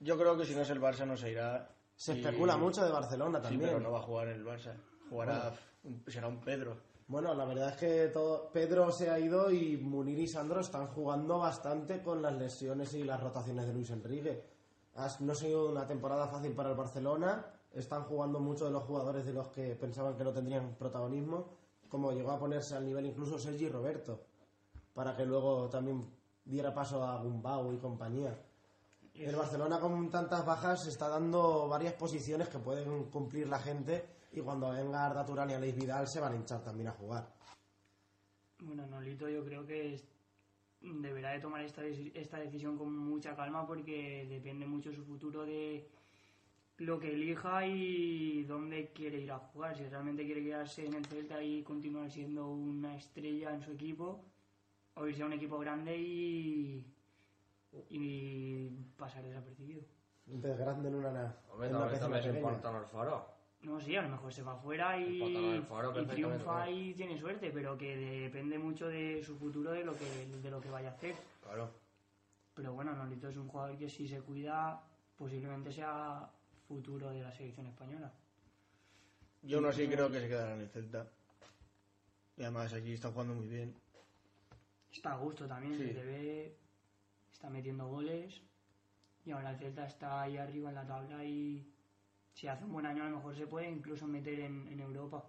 Yo 0.01 0.17
creo 0.17 0.37
que 0.37 0.45
si 0.45 0.55
no 0.55 0.61
es 0.61 0.69
el 0.69 0.79
Barça 0.81 1.05
no 1.05 1.15
se 1.17 1.31
irá. 1.31 1.69
Se 1.95 2.15
Y- 2.15 2.19
especula 2.21 2.55
mucho 2.57 2.83
de 2.85 2.91
Barcelona 2.91 3.39
Sí, 3.39 3.43
también. 3.43 3.69
pero 3.69 3.79
no 3.81 3.91
va 3.91 3.99
a 3.99 4.03
jugar 4.03 4.27
en 4.29 4.35
el 4.35 4.45
Barça. 4.45 4.73
Jugará, 5.09 5.49
un- 5.49 5.68
será 6.07 6.27
un 6.27 6.39
Pedro. 6.41 6.77
Bueno, 7.07 7.33
la 7.33 7.45
verdad 7.45 7.69
es 7.69 7.77
que 7.77 8.07
todo, 8.09 8.51
Pedro 8.51 8.91
se 8.91 9.09
ha 9.09 9.19
ido 9.19 9.49
y 9.51 9.77
Munir 9.77 10.19
y 10.19 10.27
Sandro 10.27 10.59
están 10.59 10.87
jugando 10.87 11.39
bastante 11.39 12.03
con 12.03 12.21
las 12.21 12.33
lesiones 12.35 12.93
y 12.93 13.03
las 13.03 13.19
rotaciones 13.21 13.65
de 13.65 13.73
Luis 13.73 13.89
Enrique. 13.89 14.43
Has- 14.95 15.19
no 15.21 15.31
ha 15.31 15.35
sido 15.35 15.69
una 15.71 15.87
temporada 15.87 16.27
fácil 16.27 16.51
para 16.53 16.69
el 16.69 16.75
Barcelona, 16.75 17.45
están 17.73 18.03
jugando 18.03 18.39
muchos 18.39 18.67
de 18.67 18.73
los 18.73 18.83
jugadores 18.83 19.25
de 19.25 19.33
los 19.33 19.47
que 19.49 19.75
pensaban 19.75 20.15
que 20.17 20.23
no 20.23 20.31
tendrían 20.33 20.75
protagonismo, 20.75 21.47
como 21.87 22.11
llegó 22.11 22.31
a 22.31 22.39
ponerse 22.39 22.75
al 22.75 22.85
nivel 22.85 23.07
incluso 23.07 23.39
Sergi 23.39 23.67
Roberto, 23.69 24.21
para 24.93 25.15
que 25.15 25.25
luego 25.25 25.67
también 25.69 26.05
diera 26.45 26.73
paso 26.73 27.03
a 27.03 27.21
Gumbau 27.23 27.73
y 27.73 27.77
compañía. 27.77 28.37
El 29.15 29.35
Barcelona 29.35 29.79
con 29.79 30.09
tantas 30.11 30.45
bajas 30.45 30.85
está 30.87 31.09
dando 31.09 31.67
varias 31.67 31.93
posiciones 31.93 32.47
que 32.49 32.59
pueden 32.59 33.05
cumplir 33.05 33.47
la 33.49 33.59
gente 33.59 34.05
y 34.31 34.41
cuando 34.41 34.69
venga 34.71 35.05
Arda 35.05 35.25
Turán 35.25 35.49
y 35.49 35.53
Aleix 35.53 35.75
Vidal 35.75 36.07
se 36.07 36.19
van 36.19 36.33
a 36.33 36.35
hinchar 36.35 36.63
también 36.63 36.87
a 36.89 36.91
jugar. 36.91 37.27
Bueno, 38.59 38.85
Nolito 38.87 39.27
yo 39.29 39.43
creo 39.45 39.65
que 39.65 39.93
es- 39.95 40.05
deberá 40.81 41.31
de 41.31 41.39
tomar 41.39 41.61
esta, 41.61 41.83
esta 41.85 42.37
decisión 42.39 42.77
con 42.77 42.95
mucha 42.95 43.35
calma 43.35 43.65
porque 43.67 44.25
depende 44.29 44.65
mucho 44.65 44.93
su 44.93 45.03
futuro 45.03 45.45
de 45.45 45.87
lo 46.77 46.97
que 46.99 47.13
elija 47.13 47.65
y 47.67 48.43
dónde 48.43 48.91
quiere 48.93 49.19
ir 49.19 49.31
a 49.31 49.39
jugar. 49.39 49.75
Si 49.77 49.83
realmente 49.85 50.25
quiere 50.25 50.43
quedarse 50.43 50.85
en 50.85 50.93
el 50.93 51.05
Celta 51.05 51.41
y 51.43 51.63
continuar 51.63 52.09
siendo 52.09 52.47
una 52.49 52.95
estrella 52.95 53.53
en 53.53 53.61
su 53.61 53.71
equipo 53.73 54.23
o 54.95 55.05
irse 55.07 55.21
a 55.23 55.25
un 55.25 55.33
equipo 55.33 55.59
grande 55.59 55.97
y, 55.97 56.85
y 57.89 58.69
pasar 58.97 59.23
desapercibido. 59.23 59.81
Un 60.27 60.41
pez 60.41 60.57
grande 60.57 60.87
en 60.89 60.95
una, 60.95 61.11
na- 61.11 61.35
Home, 61.51 61.65
en 61.67 61.75
una 61.75 61.85
també, 61.85 61.93
pecera 61.97 62.03
també 62.05 62.21
pequeña. 62.21 62.61
No, 63.61 63.79
sí, 63.81 63.95
a 63.95 64.01
lo 64.01 64.09
mejor 64.09 64.33
se 64.33 64.41
va 64.41 64.53
afuera 64.53 64.97
y, 64.97 65.19
triunfa 66.07 66.65
¿no? 66.65 66.71
y 66.71 66.93
tiene 66.93 67.17
suerte, 67.19 67.51
pero 67.51 67.77
que 67.77 67.95
depende 67.97 68.57
mucho 68.57 68.87
de 68.87 69.21
su 69.23 69.35
futuro, 69.37 69.71
de 69.71 69.83
lo 69.83 69.95
que, 69.97 70.05
de 70.27 70.49
lo 70.49 70.61
que 70.61 70.69
vaya 70.69 70.89
a 70.89 70.93
hacer. 70.93 71.15
Claro. 71.43 71.69
Pero 72.55 72.73
bueno, 72.73 72.95
Nolito 72.95 73.27
es 73.27 73.35
un 73.37 73.49
jugador 73.49 73.77
que 73.77 73.89
si 73.89 74.07
se 74.07 74.21
cuida 74.21 74.81
posiblemente 75.17 75.73
sea 75.73 76.29
futuro 76.67 77.09
de 77.09 77.21
la 77.21 77.31
selección 77.33 77.67
española. 77.67 78.11
Yo 79.41 79.57
aún 79.57 79.67
así 79.67 79.87
creo 79.87 80.09
que 80.09 80.21
se 80.21 80.27
quedará 80.29 80.53
en 80.53 80.61
el 80.61 80.69
Celta. 80.69 81.07
Y 82.37 82.43
además 82.43 82.73
aquí 82.73 82.93
está 82.93 83.11
jugando 83.11 83.33
muy 83.33 83.47
bien. 83.47 83.75
Está 84.91 85.13
a 85.13 85.17
gusto 85.17 85.45
también, 85.47 85.73
Sí. 85.73 85.87
se 85.87 85.93
le 85.93 86.05
ve, 86.05 86.57
está 87.31 87.49
metiendo 87.49 87.87
goles 87.87 88.41
y 89.25 89.31
ahora 89.31 89.51
el 89.51 89.57
Celta 89.57 89.85
está 89.85 90.21
ahí 90.21 90.37
arriba 90.37 90.69
en 90.69 90.75
la 90.75 90.87
tabla 90.87 91.23
y 91.25 91.69
si 92.39 92.47
hace 92.47 92.63
un 92.63 92.71
buen 92.71 92.85
año 92.85 93.03
a 93.03 93.09
lo 93.09 93.17
mejor 93.17 93.35
se 93.35 93.47
puede 93.47 93.69
incluso 93.69 94.07
meter 94.07 94.39
en, 94.39 94.67
en 94.67 94.79
Europa. 94.79 95.19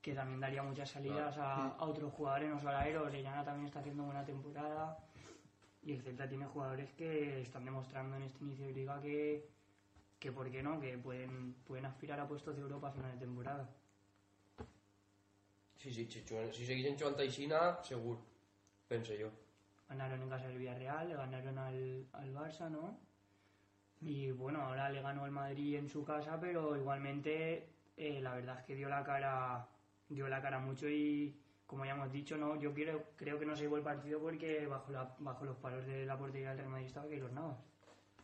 que 0.00 0.14
también 0.14 0.40
daría 0.40 0.62
muchas 0.62 0.90
salidas 0.90 1.36
a, 1.38 1.68
a 1.76 1.84
otros 1.84 2.12
jugadores, 2.12 2.50
no 2.50 2.58
solo 2.58 2.76
a 2.76 2.88
él. 2.88 2.96
Orellana 2.96 3.44
también 3.44 3.66
está 3.66 3.78
haciendo 3.80 4.02
buena 4.04 4.24
temporada. 4.24 4.98
Y 5.82 5.92
el 5.92 6.02
Celta 6.02 6.28
tiene 6.28 6.46
jugadores 6.46 6.90
que 6.92 7.40
están 7.42 7.64
demostrando 7.64 8.16
en 8.16 8.22
este 8.22 8.42
inicio 8.44 8.66
de 8.66 8.72
liga 8.72 9.00
que, 9.00 9.48
que 10.18 10.32
¿por 10.32 10.50
qué 10.50 10.60
no? 10.62 10.80
Que 10.80 10.98
pueden, 10.98 11.54
pueden 11.66 11.86
aspirar 11.86 12.18
a 12.20 12.26
puestos 12.28 12.54
de 12.56 12.62
Europa 12.62 12.88
a 12.88 12.92
final 12.92 13.12
de 13.12 13.18
temporada. 13.18 13.68
Sí, 15.76 15.92
sí, 15.92 16.06
si, 16.10 16.20
juguen- 16.22 16.52
si 16.52 16.64
seguís 16.66 16.86
jugant 16.98 17.18
aixina, 17.20 17.60
segur, 17.82 18.18
penso 18.88 19.12
jo. 19.20 19.30
Ganaron 19.88 20.22
en 20.22 20.28
casa 20.28 20.46
del 20.48 20.58
Villarreal, 20.58 21.08
le 21.08 21.16
ganaron 21.16 21.58
al, 21.58 22.06
al 22.12 22.34
Barça, 22.34 22.68
¿no? 22.70 22.98
Y 24.02 24.32
bueno, 24.32 24.62
ahora 24.62 24.90
le 24.90 25.00
ganó 25.00 25.24
al 25.24 25.30
Madrid 25.30 25.76
en 25.76 25.88
su 25.88 26.04
casa, 26.04 26.38
pero 26.40 26.76
igualmente 26.76 27.68
eh, 27.96 28.20
la 28.20 28.34
verdad 28.34 28.58
es 28.58 28.64
que 28.64 28.74
dio 28.74 28.88
la 28.88 29.04
cara 29.04 29.68
dio 30.08 30.28
la 30.28 30.42
cara 30.42 30.58
mucho 30.58 30.88
y 30.88 31.38
como 31.66 31.84
ya 31.84 31.92
hemos 31.92 32.12
dicho, 32.12 32.36
no 32.36 32.60
yo 32.60 32.74
quiero, 32.74 33.02
creo 33.16 33.38
que 33.38 33.46
no 33.46 33.56
se 33.56 33.62
llevó 33.62 33.76
el 33.76 33.82
partido 33.82 34.20
porque 34.20 34.66
bajo, 34.66 34.92
la, 34.92 35.14
bajo 35.20 35.44
los 35.44 35.56
palos 35.56 35.86
de 35.86 36.04
la 36.04 36.18
portería 36.18 36.50
del 36.50 36.58
Real 36.58 36.70
Madrid 36.70 36.86
estaba 36.86 37.08
Keylor 37.08 37.32
Navas. 37.32 37.56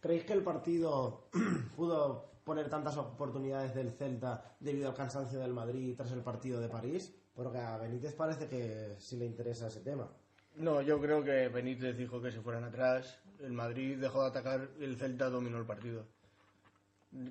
¿Creéis 0.01 0.25
que 0.25 0.35
el 0.35 0.43
partido 0.43 1.29
pudo 1.77 2.31
poner 2.45 2.69
tantas 2.69 2.97
oportunidades 2.97 3.75
del 3.75 3.93
Celta 3.93 4.57
debido 4.61 4.89
al 4.89 4.95
cansancio 4.95 5.39
del 5.39 5.55
Madrid 5.55 5.97
tras 5.97 6.13
el 6.13 6.23
partido 6.23 6.61
de 6.61 6.69
París? 6.69 7.15
Porque 7.35 7.59
a 7.59 7.79
Benítez 7.79 8.15
parece 8.15 8.49
que 8.49 8.97
sí 8.99 9.17
le 9.17 9.25
interesa 9.25 9.69
ese 9.69 9.81
tema. 9.81 10.09
No, 10.57 10.83
yo 10.83 11.01
creo 11.01 11.23
que 11.23 11.49
Benítez 11.49 11.97
dijo 11.97 12.21
que 12.21 12.33
se 12.33 12.41
fueran 12.41 12.65
atrás. 12.65 13.23
El 13.41 13.53
Madrid 13.53 13.99
dejó 13.99 14.23
de 14.23 14.29
atacar 14.29 14.69
y 14.79 14.85
el 14.85 14.97
Celta 14.97 15.31
dominó 15.31 15.59
el 15.59 15.67
partido. 15.67 16.05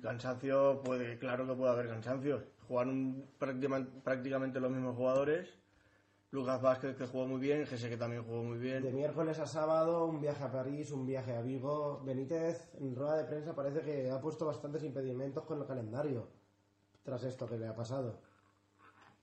Cansancio, 0.02 0.82
puede, 0.82 1.18
claro 1.18 1.46
que 1.46 1.54
puede 1.54 1.72
haber 1.72 1.88
cansancio. 1.88 2.42
Jugaron 2.66 3.24
prácticamente, 3.38 3.90
prácticamente 4.02 4.60
los 4.60 4.70
mismos 4.70 4.96
jugadores. 4.96 5.48
Lucas 6.30 6.60
Vázquez 6.60 6.94
que 6.96 7.06
jugó 7.06 7.26
muy 7.26 7.40
bien, 7.40 7.64
Gese 7.66 7.88
que 7.88 7.96
también 7.96 8.22
jugó 8.24 8.42
muy 8.42 8.58
De 8.58 8.80
bien. 8.80 8.94
miércoles 8.94 9.38
a 9.38 9.46
sábado, 9.46 10.04
un 10.06 10.20
viaje 10.20 10.44
a 10.44 10.52
París, 10.52 10.90
un 10.90 11.06
viaje 11.06 11.34
a 11.34 11.40
Vigo. 11.40 12.02
Benítez, 12.04 12.70
en 12.78 12.94
rueda 12.94 13.16
de 13.16 13.24
prensa, 13.24 13.54
parece 13.54 13.80
que 13.80 14.10
ha 14.10 14.20
puesto 14.20 14.44
bastantes 14.44 14.82
impedimentos 14.82 15.44
con 15.44 15.60
el 15.60 15.66
calendario 15.66 16.28
tras 17.02 17.22
esto 17.24 17.46
que 17.46 17.56
le 17.56 17.66
ha 17.66 17.74
pasado. 17.74 18.20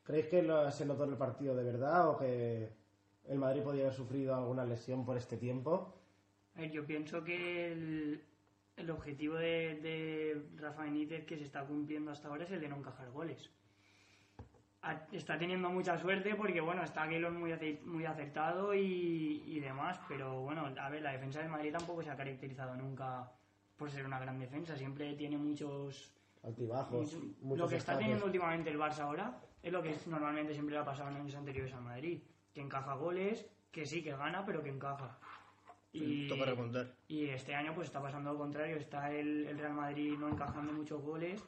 ¿Creéis 0.04 0.28
que 0.28 0.42
lo- 0.42 0.72
se 0.72 0.86
notó 0.86 1.04
en 1.04 1.12
el 1.12 1.18
partido 1.18 1.56
de 1.56 1.64
verdad 1.64 2.10
o 2.10 2.18
que 2.18 2.72
el 3.26 3.38
Madrid 3.38 3.62
podía 3.62 3.84
haber 3.84 3.94
sufrido 3.94 4.34
alguna 4.34 4.66
lesión 4.66 5.06
por 5.06 5.18
este 5.18 5.38
tiempo? 5.38 5.94
A 6.56 6.62
ver, 6.62 6.72
yo 6.72 6.86
pienso 6.86 7.24
que 7.24 7.72
el, 7.72 8.24
el 8.78 8.90
objetivo 8.90 9.36
de, 9.36 9.76
de 9.82 10.46
Rafa 10.62 10.84
Benítez 10.84 11.26
que 11.26 11.38
se 11.38 11.44
está 11.44 11.66
cumpliendo 11.66 12.12
hasta 12.12 12.28
ahora 12.30 12.44
es 12.46 12.52
el 12.52 12.62
de 12.62 12.70
no 12.70 12.78
encajar 12.78 13.10
goles. 13.12 13.50
Está 15.12 15.36
teniendo 15.40 15.70
mucha 15.72 15.98
suerte 15.98 16.36
porque, 16.36 16.62
bueno, 16.62 16.84
está 16.84 17.10
Keylor 17.10 17.32
muy, 17.32 17.52
ace- 17.52 17.82
muy 17.86 18.06
acertado 18.06 18.76
y, 18.76 19.42
y 19.48 19.60
demás, 19.60 20.00
pero 20.08 20.42
bueno, 20.42 20.72
a 20.80 20.90
ver, 20.90 21.02
la 21.02 21.12
defensa 21.12 21.40
del 21.40 21.50
Madrid 21.50 21.72
tampoco 21.72 22.04
se 22.04 22.12
ha 22.12 22.16
caracterizado 22.16 22.76
nunca 22.76 23.32
por 23.78 23.90
ser 23.90 24.06
una 24.06 24.20
gran 24.20 24.38
defensa, 24.40 24.78
siempre 24.78 25.16
tiene 25.16 25.38
muchos... 25.38 26.14
Altibajos, 26.44 27.16
muchos 27.42 27.58
lo 27.58 27.68
que 27.68 27.78
está 27.78 27.94
teniendo 27.98 28.26
últimamente 28.28 28.70
el 28.70 28.78
Barça 28.78 29.00
ahora 29.00 29.42
es 29.64 29.74
lo 29.74 29.82
que 29.82 29.96
normalmente 30.06 30.54
siempre 30.54 30.76
le 30.76 30.82
ha 30.82 30.86
pasado 30.86 31.10
en 31.10 31.16
años 31.16 31.34
anteriores 31.36 31.74
al 31.74 31.82
Madrid, 31.82 32.22
que 32.54 32.62
encaja 32.62 32.94
goles, 32.94 33.44
que 33.72 33.88
sí, 33.88 34.04
que 34.04 34.12
gana, 34.16 34.46
pero 34.46 34.62
que 34.62 34.70
encaja. 34.70 35.18
Y, 35.98 36.28
Toca 36.28 36.46
remontar. 36.46 36.94
y 37.08 37.26
este 37.28 37.56
año 37.56 37.74
pues 37.74 37.88
está 37.88 38.02
pasando 38.02 38.34
lo 38.34 38.38
contrario, 38.40 38.76
está 38.76 39.12
el, 39.12 39.46
el 39.48 39.58
Real 39.58 39.74
Madrid 39.74 40.16
no 40.18 40.28
encajando 40.28 40.74
muchos 40.74 41.02
goles 41.02 41.42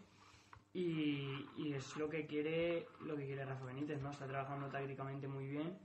y, 0.74 1.46
y 1.58 1.74
es 1.74 1.98
lo 1.98 2.08
que 2.10 2.26
quiere 2.26 2.88
lo 3.02 3.18
que 3.18 3.26
quiere 3.26 3.44
Rafa 3.46 3.66
Benítez, 3.66 4.02
¿no? 4.02 4.12
Está 4.12 4.26
trabajando 4.28 4.68
tácticamente 4.70 5.28
muy 5.28 5.48
bien. 5.48 5.78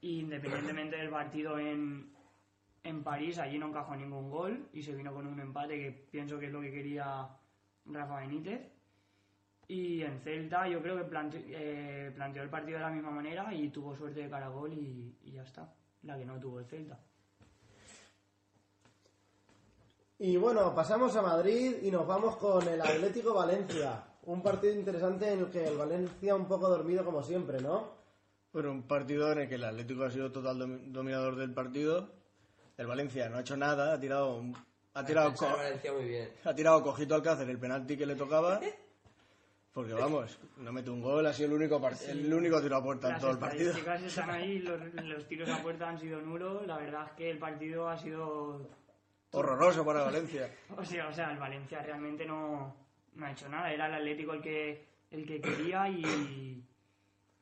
Y 0.00 0.20
independientemente 0.20 0.96
del 0.96 1.10
partido 1.10 1.58
en, 1.58 2.12
en 2.84 3.02
París, 3.02 3.38
allí 3.38 3.58
no 3.58 3.66
encajó 3.68 3.96
ningún 3.96 4.30
gol 4.30 4.68
y 4.72 4.82
se 4.82 4.94
vino 4.94 5.12
con 5.12 5.26
un 5.26 5.40
empate 5.40 5.78
que 5.80 5.90
pienso 5.90 6.38
que 6.38 6.46
es 6.46 6.52
lo 6.52 6.60
que 6.60 6.70
quería 6.70 7.28
Rafa 7.86 8.20
Benítez. 8.20 8.60
Y 9.66 10.02
en 10.02 10.20
Celta 10.20 10.68
yo 10.68 10.80
creo 10.80 10.96
que 10.96 11.04
plante- 11.10 11.44
eh, 11.48 12.12
planteó 12.14 12.42
el 12.42 12.48
partido 12.50 12.78
de 12.78 12.84
la 12.84 12.90
misma 12.90 13.10
manera 13.10 13.52
y 13.52 13.68
tuvo 13.70 13.96
suerte 13.96 14.20
de 14.22 14.30
cara 14.30 14.46
a 14.46 14.50
gol 14.50 14.72
y, 14.72 15.16
y 15.24 15.32
ya 15.32 15.42
está. 15.42 15.74
La 16.02 16.16
que 16.16 16.24
no 16.24 16.38
tuvo 16.38 16.60
el 16.60 16.66
Celta. 16.66 17.00
Y 20.18 20.36
bueno, 20.36 20.74
pasamos 20.74 21.14
a 21.16 21.22
Madrid 21.22 21.76
y 21.82 21.90
nos 21.90 22.06
vamos 22.06 22.36
con 22.36 22.66
el 22.66 22.80
Atlético 22.80 23.34
Valencia. 23.34 24.02
Un 24.24 24.42
partido 24.42 24.74
interesante 24.74 25.32
en 25.32 25.40
el 25.40 25.50
que 25.50 25.66
el 25.66 25.76
Valencia 25.76 26.34
un 26.34 26.46
poco 26.48 26.68
dormido 26.68 27.04
como 27.04 27.22
siempre, 27.22 27.60
¿no? 27.60 27.96
Bueno, 28.52 28.72
un 28.72 28.82
partido 28.82 29.30
en 29.32 29.40
el 29.40 29.48
que 29.48 29.54
el 29.54 29.64
Atlético 29.64 30.04
ha 30.04 30.10
sido 30.10 30.32
total 30.32 30.58
domi- 30.58 30.90
dominador 30.90 31.36
del 31.36 31.52
partido. 31.54 32.08
El 32.76 32.86
Valencia 32.86 33.28
no 33.28 33.36
ha 33.38 33.40
hecho 33.40 33.56
nada, 33.56 33.92
ha 33.94 34.00
tirado, 34.00 34.36
un- 34.36 34.56
ha 34.94 35.04
tirado, 35.04 35.32
co- 35.34 35.46
muy 35.96 36.04
bien. 36.08 36.30
ha 36.44 36.54
tirado 36.54 36.82
cojito 36.82 37.14
al 37.14 37.20
Alcácer 37.20 37.48
el 37.48 37.58
penalti 37.58 37.96
que 37.96 38.06
le 38.06 38.16
tocaba. 38.16 38.60
Porque 39.72 39.92
vamos, 39.92 40.36
no 40.56 40.72
mete 40.72 40.90
un 40.90 41.00
gol, 41.00 41.24
ha 41.26 41.32
sido 41.32 41.48
el 41.50 41.54
único, 41.54 41.80
el 42.08 42.34
único 42.34 42.60
tiro 42.60 42.76
a 42.76 42.82
puerta 42.82 43.14
en 43.14 43.20
todo 43.20 43.30
el 43.30 43.38
partido. 43.38 43.70
estadísticas 43.70 44.02
están 44.02 44.30
ahí, 44.30 44.58
los, 44.58 44.80
los 45.04 45.28
tiros 45.28 45.48
a 45.48 45.62
puerta 45.62 45.88
han 45.88 46.00
sido 46.00 46.20
nulos. 46.20 46.66
La 46.66 46.78
verdad 46.78 47.06
es 47.06 47.12
que 47.12 47.30
el 47.30 47.38
partido 47.38 47.88
ha 47.88 47.96
sido. 47.96 48.66
Horroroso 49.32 49.84
para 49.84 50.04
Valencia. 50.04 50.50
O 50.76 50.84
sea, 50.84 51.08
o 51.08 51.12
sea 51.12 51.30
el 51.32 51.38
Valencia 51.38 51.82
realmente 51.82 52.24
no, 52.24 52.74
no 53.14 53.26
ha 53.26 53.32
hecho 53.32 53.48
nada. 53.48 53.72
Era 53.72 53.86
el 53.86 53.94
Atlético 53.94 54.32
el 54.32 54.42
que, 54.42 54.86
el 55.10 55.26
que 55.26 55.40
quería 55.40 55.88
y, 55.88 56.64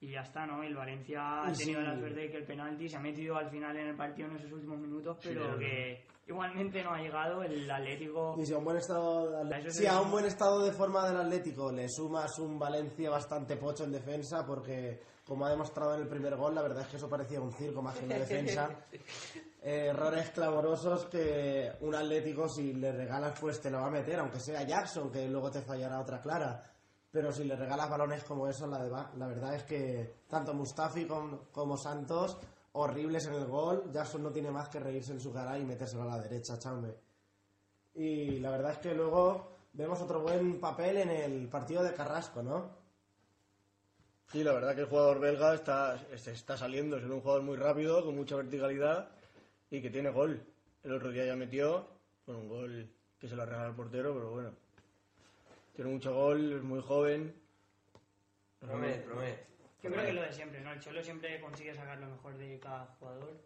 y 0.00 0.10
ya 0.10 0.20
está, 0.20 0.46
¿no? 0.46 0.62
El 0.62 0.74
Valencia 0.74 1.44
ha 1.44 1.52
tenido 1.52 1.80
sí. 1.80 1.86
la 1.86 1.98
suerte 1.98 2.20
de 2.20 2.30
que 2.30 2.36
el 2.38 2.44
penalti 2.44 2.88
se 2.88 2.96
ha 2.96 3.00
metido 3.00 3.36
al 3.36 3.50
final 3.50 3.76
en 3.76 3.88
el 3.88 3.96
partido 3.96 4.28
en 4.28 4.36
esos 4.36 4.52
últimos 4.52 4.78
minutos, 4.78 5.18
pero 5.22 5.58
que 5.58 6.04
igualmente 6.26 6.82
no 6.82 6.92
ha 6.92 7.00
llegado. 7.00 7.42
El 7.42 7.70
Atlético. 7.70 8.34
Y 8.38 8.46
si 8.46 8.52
a 8.52 8.58
un 8.58 8.64
buen 8.64 8.78
estado 8.78 9.44
de, 9.44 9.70
sí. 9.70 9.86
a 9.86 10.00
un 10.00 10.10
buen 10.10 10.24
estado 10.24 10.64
de 10.64 10.72
forma 10.72 11.06
del 11.08 11.18
Atlético 11.18 11.70
le 11.70 11.88
sumas 11.88 12.38
un 12.38 12.58
Valencia 12.58 13.10
bastante 13.10 13.56
pocho 13.56 13.84
en 13.84 13.92
defensa, 13.92 14.44
porque 14.44 15.00
como 15.24 15.46
ha 15.46 15.50
demostrado 15.50 15.94
en 15.94 16.02
el 16.02 16.08
primer 16.08 16.36
gol, 16.36 16.54
la 16.54 16.62
verdad 16.62 16.82
es 16.82 16.88
que 16.88 16.96
eso 16.96 17.08
parecía 17.08 17.40
un 17.40 17.52
circo 17.52 17.82
más 17.82 17.96
que 17.98 18.06
una 18.06 18.16
defensa. 18.16 18.70
Errores 19.68 20.30
clamorosos 20.30 21.06
que 21.06 21.72
un 21.80 21.92
Atlético 21.92 22.48
si 22.48 22.72
le 22.72 22.92
regalas 22.92 23.36
pues 23.40 23.60
te 23.60 23.68
lo 23.68 23.80
va 23.80 23.88
a 23.88 23.90
meter, 23.90 24.20
aunque 24.20 24.38
sea 24.38 24.62
Jackson, 24.62 25.10
que 25.10 25.26
luego 25.26 25.50
te 25.50 25.60
fallará 25.60 25.98
otra 26.00 26.20
clara. 26.20 26.62
Pero 27.10 27.32
si 27.32 27.42
le 27.42 27.56
regalas 27.56 27.90
balones 27.90 28.22
como 28.22 28.46
esos, 28.46 28.68
la, 28.68 28.78
deba- 28.78 29.10
la 29.16 29.26
verdad 29.26 29.56
es 29.56 29.64
que 29.64 30.20
tanto 30.28 30.54
Mustafi 30.54 31.04
como, 31.06 31.48
como 31.50 31.76
Santos, 31.76 32.36
horribles 32.72 33.26
en 33.26 33.34
el 33.34 33.46
gol. 33.46 33.90
Jackson 33.92 34.22
no 34.22 34.30
tiene 34.30 34.52
más 34.52 34.68
que 34.68 34.78
reírse 34.78 35.10
en 35.10 35.20
su 35.20 35.32
cara 35.32 35.58
y 35.58 35.64
metérselo 35.64 36.02
a 36.02 36.06
la 36.16 36.20
derecha, 36.20 36.56
chame. 36.60 36.94
Y 37.94 38.38
la 38.38 38.50
verdad 38.52 38.70
es 38.70 38.78
que 38.78 38.94
luego 38.94 39.56
vemos 39.72 40.00
otro 40.00 40.20
buen 40.20 40.60
papel 40.60 40.98
en 40.98 41.10
el 41.10 41.48
partido 41.48 41.82
de 41.82 41.92
Carrasco, 41.92 42.40
¿no? 42.40 42.70
Sí, 44.30 44.44
la 44.44 44.52
verdad 44.52 44.76
que 44.76 44.82
el 44.82 44.86
jugador 44.88 45.18
belga 45.18 45.54
está, 45.54 45.96
está 46.12 46.56
saliendo, 46.56 46.98
es 46.98 47.04
un 47.04 47.20
jugador 47.20 47.42
muy 47.42 47.56
rápido, 47.56 48.04
con 48.04 48.14
mucha 48.14 48.36
verticalidad 48.36 49.08
y 49.70 49.80
que 49.80 49.90
tiene 49.90 50.10
gol. 50.10 50.42
El 50.84 50.92
otro 50.92 51.10
día 51.10 51.24
ya 51.26 51.36
metió, 51.36 51.88
con 52.24 52.36
un 52.36 52.48
gol 52.48 52.88
que 53.18 53.28
se 53.28 53.36
lo 53.36 53.44
regala 53.44 53.66
al 53.66 53.74
portero, 53.74 54.14
pero 54.14 54.30
bueno. 54.30 54.52
Tiene 55.74 55.90
mucho 55.90 56.14
gol, 56.14 56.52
es 56.52 56.62
muy 56.62 56.80
joven. 56.80 57.34
Promete, 58.60 59.00
promete. 59.00 59.46
Yo 59.82 59.90
creo 59.90 60.02
que 60.02 60.08
es 60.08 60.14
lo 60.14 60.22
de 60.22 60.32
siempre, 60.32 60.60
¿no? 60.60 60.72
El 60.72 60.80
Cholo 60.80 61.02
siempre 61.02 61.40
consigue 61.40 61.74
sacar 61.74 61.98
lo 61.98 62.08
mejor 62.08 62.36
de 62.38 62.58
cada 62.58 62.86
jugador. 62.98 63.36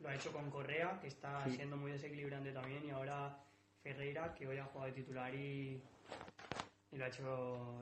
Lo 0.00 0.08
ha 0.08 0.14
hecho 0.14 0.32
con 0.32 0.50
Correa, 0.50 0.98
que 1.00 1.08
está 1.08 1.44
siendo 1.48 1.76
muy 1.76 1.92
desequilibrante 1.92 2.52
también, 2.52 2.84
y 2.84 2.90
ahora 2.90 3.38
Ferreira, 3.82 4.34
que 4.34 4.46
hoy 4.46 4.58
ha 4.58 4.64
jugado 4.64 4.90
de 4.90 5.00
titular 5.00 5.34
y, 5.34 5.82
y 6.94 6.98
lo 6.98 7.04
ha 7.04 7.08
hecho, 7.08 7.22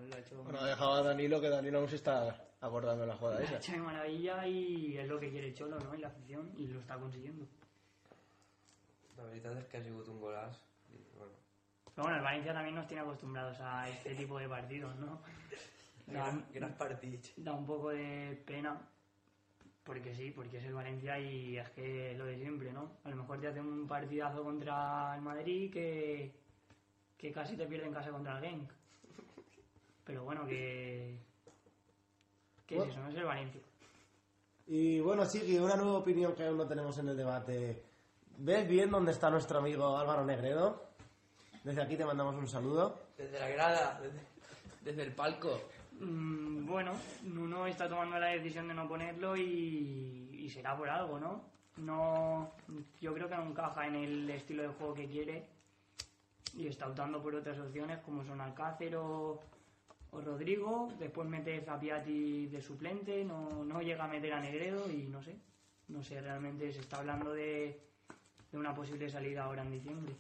lo 0.09 0.17
ha 0.17 0.19
hecho, 0.19 0.43
Bueno, 0.43 0.59
ha 0.61 0.67
dejado 0.67 0.93
a 0.95 1.03
Danilo, 1.03 1.41
que 1.41 1.49
Danilo 1.51 1.81
no 1.83 1.89
se 1.89 1.97
está 1.97 2.47
acordando 2.61 3.03
de 3.03 3.09
la 3.09 3.17
jugada 3.17 3.37
lo 3.39 3.43
ha 3.43 3.45
esa. 3.47 3.57
hecho 3.59 3.73
de 3.73 3.79
maravilla 3.79 4.47
y 4.47 4.97
es 4.97 5.07
lo 5.09 5.21
que 5.21 5.31
quiere 5.31 5.49
el 5.49 5.55
Cholo, 5.55 5.79
¿no? 5.79 5.95
Y 5.95 5.99
la 5.99 6.09
afición, 6.09 6.51
y 6.57 6.67
lo 6.69 6.81
está 6.81 6.97
consiguiendo. 6.97 7.47
La 9.17 9.25
veritat 9.29 9.57
és 9.59 9.67
que 9.69 9.77
ha 9.79 9.83
sigut 9.85 10.09
un 10.09 10.19
golaç. 10.21 10.57
I, 10.91 10.97
bueno, 11.17 11.33
Pero 11.95 12.03
bueno, 12.05 12.17
el 12.17 12.23
Valencia 12.25 12.53
también 12.55 12.75
nos 12.75 12.87
tiene 12.89 13.03
acostumbrados 13.03 13.61
a 13.61 13.89
este 13.89 14.15
tipo 14.15 14.39
de 14.39 14.49
partidos, 14.49 14.97
¿no? 14.97 15.21
Da, 16.07 16.13
gran, 16.33 16.47
gran 16.53 16.73
partit. 16.79 17.27
da 17.37 17.53
un 17.53 17.67
poco 17.67 17.91
de 17.91 18.43
pena, 18.47 18.81
porque 19.85 20.15
sí, 20.15 20.31
porque 20.33 20.59
es 20.59 20.65
el 20.65 20.75
Valencia 20.75 21.21
y 21.21 21.57
es 21.59 21.69
que 21.71 22.15
lo 22.17 22.25
de 22.25 22.37
siempre, 22.39 22.73
¿no? 22.73 22.97
A 23.05 23.11
lo 23.11 23.17
mejor 23.17 23.39
te 23.41 23.49
hace 23.49 23.61
un 23.61 23.87
partidazo 23.87 24.43
contra 24.43 25.15
el 25.15 25.21
Madrid 25.23 25.71
que, 25.73 26.33
que 27.17 27.31
casi 27.31 27.57
te 27.57 27.67
pierde 27.67 27.87
en 27.87 27.93
casa 27.95 28.11
contra 28.11 28.39
el 28.39 28.45
Genk. 28.45 28.71
Pero 30.13 30.25
bueno, 30.25 30.47
que... 30.47 31.19
¿Qué 32.67 32.77
es 32.77 32.89
eso? 32.89 33.01
No 33.01 33.09
es 33.09 33.17
el 33.17 33.25
Valencia. 33.25 33.63
Y 34.67 35.01
bueno, 35.01 35.25
sí, 35.25 35.57
una 35.57 35.75
nueva 35.75 36.01
opinión 36.01 36.35
que 36.35 36.45
aún 36.45 36.59
no 36.59 36.67
tenemos 36.67 36.99
en 36.99 37.09
el 37.09 37.17
debate. 37.17 37.83
¿Ves 38.37 38.69
bien 38.69 38.91
dónde 38.91 39.13
está 39.13 39.31
nuestro 39.31 39.61
amigo 39.61 39.97
Álvaro 39.97 40.23
Negredo? 40.27 40.91
Desde 41.65 41.81
aquí 41.81 41.97
te 41.97 42.05
mandamos 42.05 42.35
un 42.35 42.47
saludo. 42.47 43.01
Desde 43.17 43.41
la 43.41 43.49
grada, 43.49 44.01
desde, 44.03 44.21
desde 44.83 45.03
el 45.03 45.15
palco. 45.15 45.59
Mm, 45.99 46.67
bueno, 46.67 46.93
Nuno 47.23 47.67
está 47.67 47.89
tomando 47.89 48.19
la 48.19 48.27
decisión 48.27 48.69
de 48.69 48.75
no 48.75 48.87
ponerlo 48.87 49.35
y, 49.35 50.29
y 50.41 50.51
será 50.51 50.77
por 50.77 50.91
algo, 50.91 51.19
¿no? 51.19 51.41
No, 51.79 52.53
yo 53.01 53.15
creo 53.15 53.31
que 53.31 53.37
no 53.37 53.47
encaja 53.47 53.87
en 53.87 53.95
el 53.95 54.29
estilo 54.29 54.65
de 54.65 54.69
juego 54.69 54.93
que 54.93 55.09
quiere 55.09 55.47
y 56.55 56.67
está 56.67 56.87
optando 56.89 57.23
por 57.23 57.35
otras 57.35 57.59
opciones 57.59 58.01
como 58.01 58.23
son 58.27 58.43
Alcácer 58.43 58.95
o, 58.97 59.41
o 60.13 60.21
Rodrigo. 60.21 60.93
Después 60.99 61.29
mete 61.29 61.61
Zapiati 61.61 62.47
de 62.47 62.63
suplente, 62.63 63.25
no, 63.25 63.65
no 63.65 63.81
llega 63.83 64.05
a 64.05 64.09
meter 64.09 64.33
a 64.33 64.41
Negredo 64.41 64.89
y 64.91 65.09
no 65.09 65.23
sé, 65.23 65.35
no 65.89 66.03
sé, 66.03 66.21
realmente 66.21 66.73
se 66.73 66.81
está 66.81 66.99
hablando 66.99 67.33
de, 67.33 67.81
de 68.51 68.59
una 68.59 68.75
posible 68.75 69.11
salida 69.11 69.45
ahora 69.45 69.63
en 69.63 69.73
diciembre. 69.73 70.15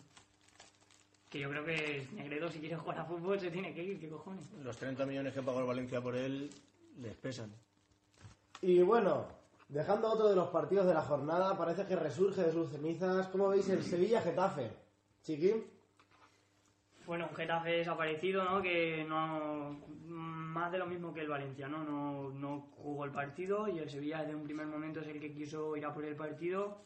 Que 1.31 1.41
yo 1.41 1.51
creo 1.51 1.65
que 1.65 2.07
Negredo 2.13 2.51
si 2.51 2.59
quiere 2.59 2.77
jugar 2.77 3.01
a 3.01 3.05
fútbol 3.05 3.41
se 3.41 3.51
tiene 3.51 3.73
que 3.73 3.83
ir, 3.83 4.01
¿qué 4.01 4.09
cojones? 4.09 4.45
Los 4.63 4.77
30 4.77 5.07
millones 5.07 5.33
que 5.33 5.43
pagó 5.43 5.61
el 5.61 5.67
Valencia 5.67 6.01
por 6.01 6.17
él 6.17 6.51
les 6.99 7.17
pesan. 7.17 7.51
Y 8.61 8.81
bueno, 8.83 9.27
dejando 9.69 10.11
otro 10.11 10.29
de 10.29 10.37
los 10.37 10.49
partidos 10.49 10.87
de 10.87 10.95
la 10.95 11.03
jornada, 11.03 11.57
parece 11.57 11.87
que 11.87 11.97
resurge 11.97 12.43
de 12.43 12.53
sus 12.53 12.71
cenizas. 12.71 13.29
¿Cómo 13.29 13.49
veis 13.49 13.69
el 13.71 13.83
Sevilla-Getafe? 13.83 14.71
Chiqui. 15.23 15.65
Bueno, 17.07 17.27
un 17.31 17.37
Getafe 17.37 17.71
desaparecido, 17.71 18.45
¿no? 18.45 18.63
Que 18.63 19.05
no. 19.09 19.81
Más 20.07 20.71
de 20.71 20.79
lo 20.79 20.87
mismo 20.87 21.15
que 21.15 21.23
el 21.23 21.29
Valencia, 21.29 21.67
¿no? 21.67 21.83
No, 21.83 22.31
no 22.31 22.69
jugó 22.77 23.05
el 23.05 23.11
partido 23.11 23.69
y 23.69 23.79
el 23.79 23.89
Sevilla 23.89 24.21
desde 24.21 24.35
un 24.35 24.45
primer 24.45 24.67
momento 24.67 25.01
es 25.01 25.09
el 25.09 25.19
que 25.19 25.33
quiso 25.33 25.77
ir 25.77 25.85
a 25.87 25.95
por 25.95 26.05
el 26.05 26.15
partido, 26.15 26.83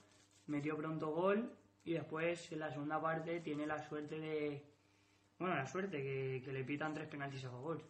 metió 0.47 0.77
pronto 0.77 1.09
gol 1.11 1.51
y 1.85 1.95
después 1.95 2.53
en 2.53 2.61
la 2.61 2.71
segunda 2.71 3.01
parte 3.01 3.41
tiene 3.41 3.67
la 3.67 3.83
suerte 3.89 4.21
de. 4.21 4.63
Bueno, 5.39 5.55
la 5.55 5.67
suerte, 5.67 6.03
que, 6.03 6.43
que 6.45 6.53
le 6.53 6.65
pitan 6.65 6.95
tres 6.95 7.09
penaltis 7.09 7.45
a 7.45 7.51
favor. 7.51 7.83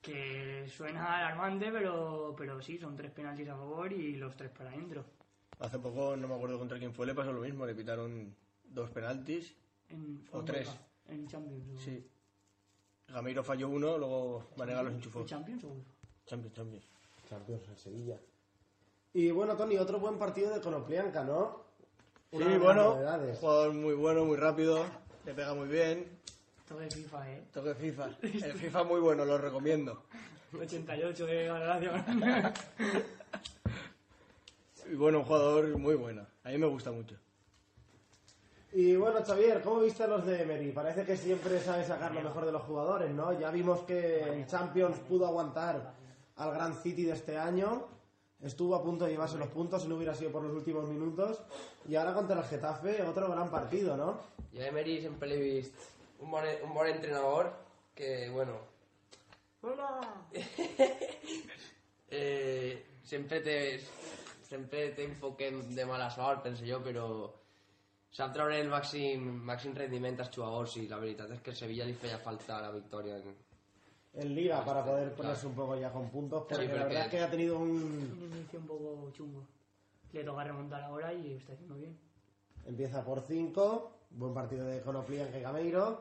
Que 0.00 0.68
suena 0.68 1.18
alarmante, 1.18 1.70
pero, 1.72 2.34
pero 2.38 2.62
sí, 2.62 2.78
son 2.78 2.96
tres 2.96 3.10
penaltis 3.10 3.48
a 3.48 3.56
favor 3.56 3.92
y 3.92 4.16
los 4.16 4.36
tres 4.36 4.50
para 4.50 4.70
adentro. 4.70 5.04
Hace 5.58 5.78
poco, 5.78 6.16
no 6.16 6.28
me 6.28 6.34
acuerdo 6.34 6.58
contra 6.58 6.78
quién 6.78 6.94
fue, 6.94 7.06
le 7.06 7.14
pasó 7.14 7.32
lo 7.32 7.40
mismo. 7.40 7.66
Le 7.66 7.74
pitaron 7.74 8.34
dos 8.64 8.90
penaltis. 8.90 9.54
En, 9.88 10.24
O 10.32 10.44
tres. 10.44 10.68
En 11.08 11.26
Champions. 11.28 11.64
Sí. 11.82 12.06
Gameiro 13.08 13.44
falló 13.44 13.68
uno, 13.68 13.96
luego 13.98 14.46
Vanega 14.56 14.82
los 14.82 14.92
enchufó. 14.92 15.20
¿En 15.20 15.26
Champions 15.26 15.64
o 15.64 15.76
Champions, 16.26 16.54
Champions. 16.54 16.84
Champions, 17.28 17.68
el 17.68 17.76
Sevilla. 17.76 18.20
Y 19.14 19.30
bueno, 19.30 19.56
Tony, 19.56 19.78
otro 19.78 19.98
buen 20.00 20.18
partido 20.18 20.52
de 20.52 20.60
Konoplianka, 20.60 21.22
¿no? 21.24 21.64
Sí, 22.30 22.36
Una 22.38 22.58
bueno, 22.58 22.84
novedades. 22.94 23.38
jugador 23.38 23.72
muy 23.72 23.94
bueno, 23.94 24.24
muy 24.24 24.36
rápido, 24.36 24.84
le 25.24 25.32
pega 25.34 25.54
muy 25.54 25.68
bien. 25.68 26.06
Todo 26.68 26.80
de 26.80 26.90
FIFA, 26.90 27.30
¿eh? 27.32 27.42
Toque 27.52 27.74
FIFA. 27.76 28.10
El 28.22 28.52
FIFA 28.54 28.84
muy 28.84 29.00
bueno, 29.00 29.24
lo 29.24 29.38
recomiendo. 29.38 30.02
88 30.60 31.26
de 31.26 31.48
valoración. 31.48 32.04
Y 34.88 34.94
bueno, 34.94 35.18
un 35.18 35.24
jugador 35.24 35.76
muy 35.78 35.96
bueno. 35.96 36.24
A 36.44 36.50
mí 36.50 36.58
me 36.58 36.66
gusta 36.66 36.92
mucho. 36.92 37.16
Y 38.72 38.96
bueno, 38.96 39.20
Xavier, 39.24 39.62
¿cómo 39.62 39.80
viste 39.80 40.04
a 40.04 40.06
los 40.06 40.26
de 40.26 40.42
Emery? 40.42 40.72
Parece 40.72 41.04
que 41.04 41.16
siempre 41.16 41.60
sabe 41.60 41.84
sacar 41.84 42.12
lo 42.12 42.20
mejor 42.20 42.44
de 42.44 42.52
los 42.52 42.62
jugadores, 42.62 43.10
¿no? 43.10 43.38
Ya 43.38 43.50
vimos 43.50 43.80
que 43.80 44.20
en 44.22 44.46
Champions 44.46 44.98
pudo 45.08 45.26
aguantar 45.26 45.94
al 46.36 46.52
Gran 46.52 46.74
City 46.74 47.04
de 47.04 47.12
este 47.12 47.38
año. 47.38 47.84
Estuvo 48.42 48.74
a 48.74 48.82
punto 48.82 49.06
de 49.06 49.12
llevarse 49.12 49.38
los 49.38 49.48
puntos 49.48 49.82
si 49.82 49.88
no 49.88 49.96
hubiera 49.96 50.14
sido 50.14 50.30
por 50.30 50.42
los 50.42 50.52
últimos 50.52 50.88
minutos. 50.88 51.40
Y 51.88 51.94
ahora 51.94 52.12
contra 52.12 52.38
el 52.38 52.44
Getafe, 52.44 53.02
otro 53.02 53.30
gran 53.30 53.50
partido, 53.50 53.96
¿no? 53.96 54.18
Jo 54.52 54.62
a 54.62 54.66
Emery 54.66 55.00
sempre 55.00 55.28
l'he 55.28 55.38
vist 55.40 55.74
un 56.20 56.30
bon, 56.30 56.44
un 56.64 56.72
bon 56.74 56.86
entrenador 56.86 57.52
que, 57.94 58.28
bueno, 58.30 58.52
¡Hola! 59.62 60.00
eh, 62.08 62.86
sempre 63.02 63.40
té 63.40 65.06
un 65.08 65.16
poc 65.18 65.40
de 65.40 65.86
mala 65.88 66.06
sort, 66.14 66.44
penso 66.44 66.62
jo, 66.68 66.78
però 66.84 67.06
sap 68.16 68.32
treure 68.32 68.56
el 68.62 68.70
màxim, 68.72 69.24
màxim 69.44 69.74
rendiment 69.76 70.22
als 70.22 70.30
jugadors 70.34 70.76
i 70.80 70.86
la 70.88 71.00
veritat 71.02 71.34
és 71.34 71.42
que 71.44 71.52
el 71.52 71.58
Sevilla 71.58 71.88
li 71.88 71.96
feia 72.00 72.18
falta 72.22 72.62
la 72.64 72.70
victòria. 72.72 73.18
En... 73.20 73.34
En 74.22 74.30
Liga 74.34 74.62
para 74.64 74.82
poder 74.84 75.12
ponerse 75.14 75.46
un 75.46 75.54
poco 75.54 75.76
ya 75.76 75.90
con 75.92 76.08
puntos, 76.08 76.46
porque 76.48 76.66
Sí, 76.66 76.72
la 76.72 76.84
verdad 76.84 77.04
es 77.04 77.10
que 77.10 77.20
ha 77.20 77.30
tenido 77.30 77.58
un... 77.58 77.70
Un 77.70 78.32
inicio 78.32 78.58
un 78.60 78.66
poco 78.66 79.10
chungo. 79.12 79.46
Le 80.12 80.24
toca 80.24 80.44
remontar 80.44 80.82
ahora 80.84 81.12
y 81.12 81.34
está 81.34 81.52
haciendo 81.52 81.74
bien. 81.76 81.98
Empieza 82.64 83.04
por 83.04 83.20
5, 83.20 83.92
buen 84.12 84.32
partido 84.32 84.64
de 84.64 84.80
Konoplianka 84.80 85.38
y 85.38 85.42
Gameiro. 85.42 86.00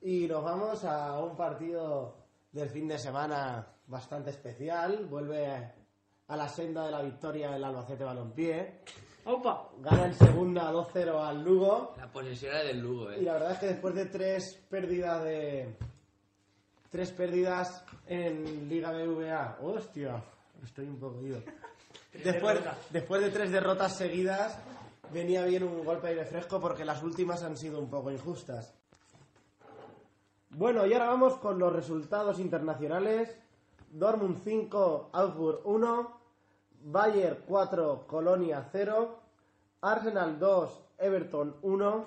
Y 0.00 0.26
nos 0.26 0.42
vamos 0.42 0.82
a 0.84 1.20
un 1.20 1.36
partido 1.36 2.16
del 2.50 2.70
fin 2.70 2.88
de 2.88 2.98
semana 2.98 3.66
bastante 3.86 4.30
especial. 4.30 5.04
Vuelve 5.04 5.74
a 6.28 6.36
la 6.36 6.48
senda 6.48 6.86
de 6.86 6.92
la 6.92 7.02
victoria 7.02 7.54
el 7.54 7.62
Albacete 7.64 8.04
Balompié. 8.04 8.80
¡Opa! 9.26 9.70
Gana 9.80 10.06
en 10.06 10.14
segunda 10.14 10.72
2-0 10.72 11.28
al 11.28 11.42
Lugo. 11.42 11.94
La 11.96 12.06
posesión 12.10 12.52
era 12.54 12.62
del 12.62 12.78
Lugo, 12.80 13.12
Y 13.12 13.16
eh? 13.16 13.22
la 13.22 13.32
verdad 13.34 13.52
es 13.52 13.58
que 13.58 13.66
después 13.66 13.94
de 13.94 14.06
tres 14.06 14.64
pérdidas 14.70 15.24
de. 15.24 15.76
Tres 16.90 17.10
pérdidas 17.10 17.84
en 18.06 18.68
Liga 18.68 18.92
BVA. 18.92 19.58
¡Hostia! 19.62 20.22
Estoy 20.62 20.86
un 20.86 20.98
poco 20.98 21.20
ido. 21.22 21.42
Después, 22.24 22.60
después 22.90 23.20
de 23.20 23.30
tres 23.30 23.50
derrotas 23.50 23.96
seguidas, 23.96 24.58
venía 25.12 25.44
bien 25.44 25.64
un 25.64 25.84
golpe 25.84 26.06
de 26.06 26.12
aire 26.14 26.24
fresco 26.24 26.60
porque 26.60 26.84
las 26.84 27.02
últimas 27.02 27.42
han 27.42 27.56
sido 27.56 27.80
un 27.80 27.90
poco 27.90 28.12
injustas. 28.12 28.72
Bueno, 30.50 30.86
y 30.86 30.92
ahora 30.92 31.08
vamos 31.08 31.36
con 31.38 31.58
los 31.58 31.72
resultados 31.72 32.38
internacionales. 32.38 33.36
Dortmund 33.90 34.40
5, 34.42 35.10
Augsburg 35.12 35.60
1, 35.64 36.20
Bayer 36.84 37.42
4, 37.46 38.06
Colonia 38.06 38.68
0, 38.72 39.18
Arsenal 39.80 40.38
2, 40.38 40.80
Everton 40.98 41.54
1, 41.62 42.04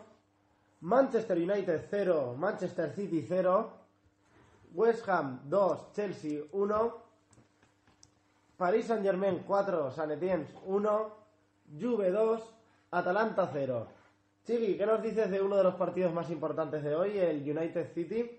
Manchester 0.81 1.37
United 1.37 1.85
0, 1.89 2.35
Manchester 2.37 2.93
City 2.95 3.25
0, 3.27 3.71
West 4.73 5.07
Ham 5.09 5.41
2, 5.49 5.93
Chelsea 5.93 6.41
1, 6.51 6.93
Paris 8.57 8.87
Saint 8.87 9.03
Germain 9.03 9.43
4, 9.45 9.91
San 9.91 10.11
Etienne 10.11 10.45
1, 10.65 11.15
Juve 11.79 12.11
2, 12.11 12.43
Atalanta 12.91 13.49
0. 13.51 13.87
Chiqui, 14.45 14.77
¿qué 14.77 14.85
nos 14.85 15.01
dices 15.01 15.29
de 15.29 15.41
uno 15.41 15.57
de 15.57 15.63
los 15.63 15.75
partidos 15.75 16.13
más 16.13 16.29
importantes 16.29 16.83
de 16.83 16.95
hoy, 16.95 17.17
el 17.17 17.37
United 17.41 17.93
City? 17.93 18.29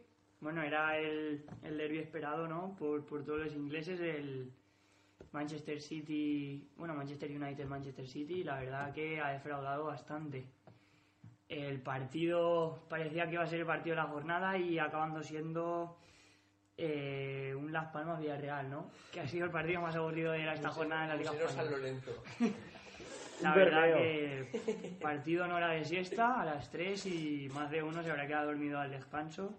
Bueno, 0.41 0.63
era 0.63 0.99
el, 0.99 1.45
el 1.63 1.79
derbi 1.79 1.99
esperado, 1.99 2.49
¿no? 2.49 2.75
Por, 2.79 3.05
por 3.05 3.25
todos 3.25 3.41
los 3.41 3.55
ingleses, 3.55 4.01
el 4.01 4.51
Manchester 5.33 5.81
City, 5.81 6.69
bueno, 6.77 6.95
Manchester 6.95 7.31
United, 7.31 7.67
Manchester 7.67 8.07
City, 8.07 8.43
la 8.43 8.59
verdad 8.59 8.93
que 8.93 9.21
ha 9.21 9.31
defraudado 9.31 9.85
bastante. 9.87 10.47
El 11.49 11.81
partido 11.81 12.87
parecía 12.89 13.27
que 13.27 13.35
iba 13.35 13.43
a 13.43 13.47
ser 13.47 13.61
el 13.61 13.67
partido 13.67 13.97
de 13.97 14.03
la 14.03 14.09
jornada 14.09 14.57
y 14.57 14.79
acabando 14.79 15.23
siendo 15.23 15.97
eh, 16.77 17.55
un 17.57 17.73
Las 17.73 17.87
Palmas 17.87 18.21
Villarreal, 18.21 18.71
¿no? 18.71 18.91
Que 19.13 19.21
ha 19.21 19.29
sido 19.29 19.45
el 19.45 19.51
partido 19.51 19.81
más 19.81 19.95
aburrido 19.97 20.33
de 20.33 20.53
esta 20.53 20.71
jornada 20.71 21.03
en 21.05 21.09
la 21.11 21.17
Liga 21.17 21.33
Española. 21.33 21.71
Lorenzo. 21.71 22.23
La 23.43 23.55
verdad 23.55 23.95
que 23.95 24.99
partido 25.01 25.47
no 25.47 25.57
era 25.57 25.69
de 25.71 25.85
siesta 25.85 26.41
a 26.41 26.45
las 26.45 26.71
3 26.71 27.07
y 27.07 27.49
más 27.55 27.71
de 27.71 27.83
uno 27.83 28.03
se 28.03 28.11
habrá 28.11 28.27
quedado 28.27 28.49
dormido 28.49 28.79
al 28.79 28.91
descanso. 28.91 29.57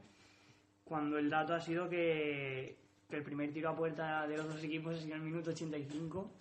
Cuando 0.83 1.17
el 1.17 1.29
dato 1.29 1.55
ha 1.55 1.59
sido 1.59 1.89
que, 1.89 2.77
que 3.11 3.17
el 3.17 3.23
primer 3.23 3.51
tiro 3.53 3.69
a 3.69 3.75
puerta 3.75 4.25
de 4.27 4.37
los 4.37 4.47
dos 4.47 4.63
equipos 4.63 4.95
ha 4.95 4.97
sido 4.97 5.15
en 5.15 5.21
el 5.21 5.27
minuto 5.27 5.51
85. 5.51 6.31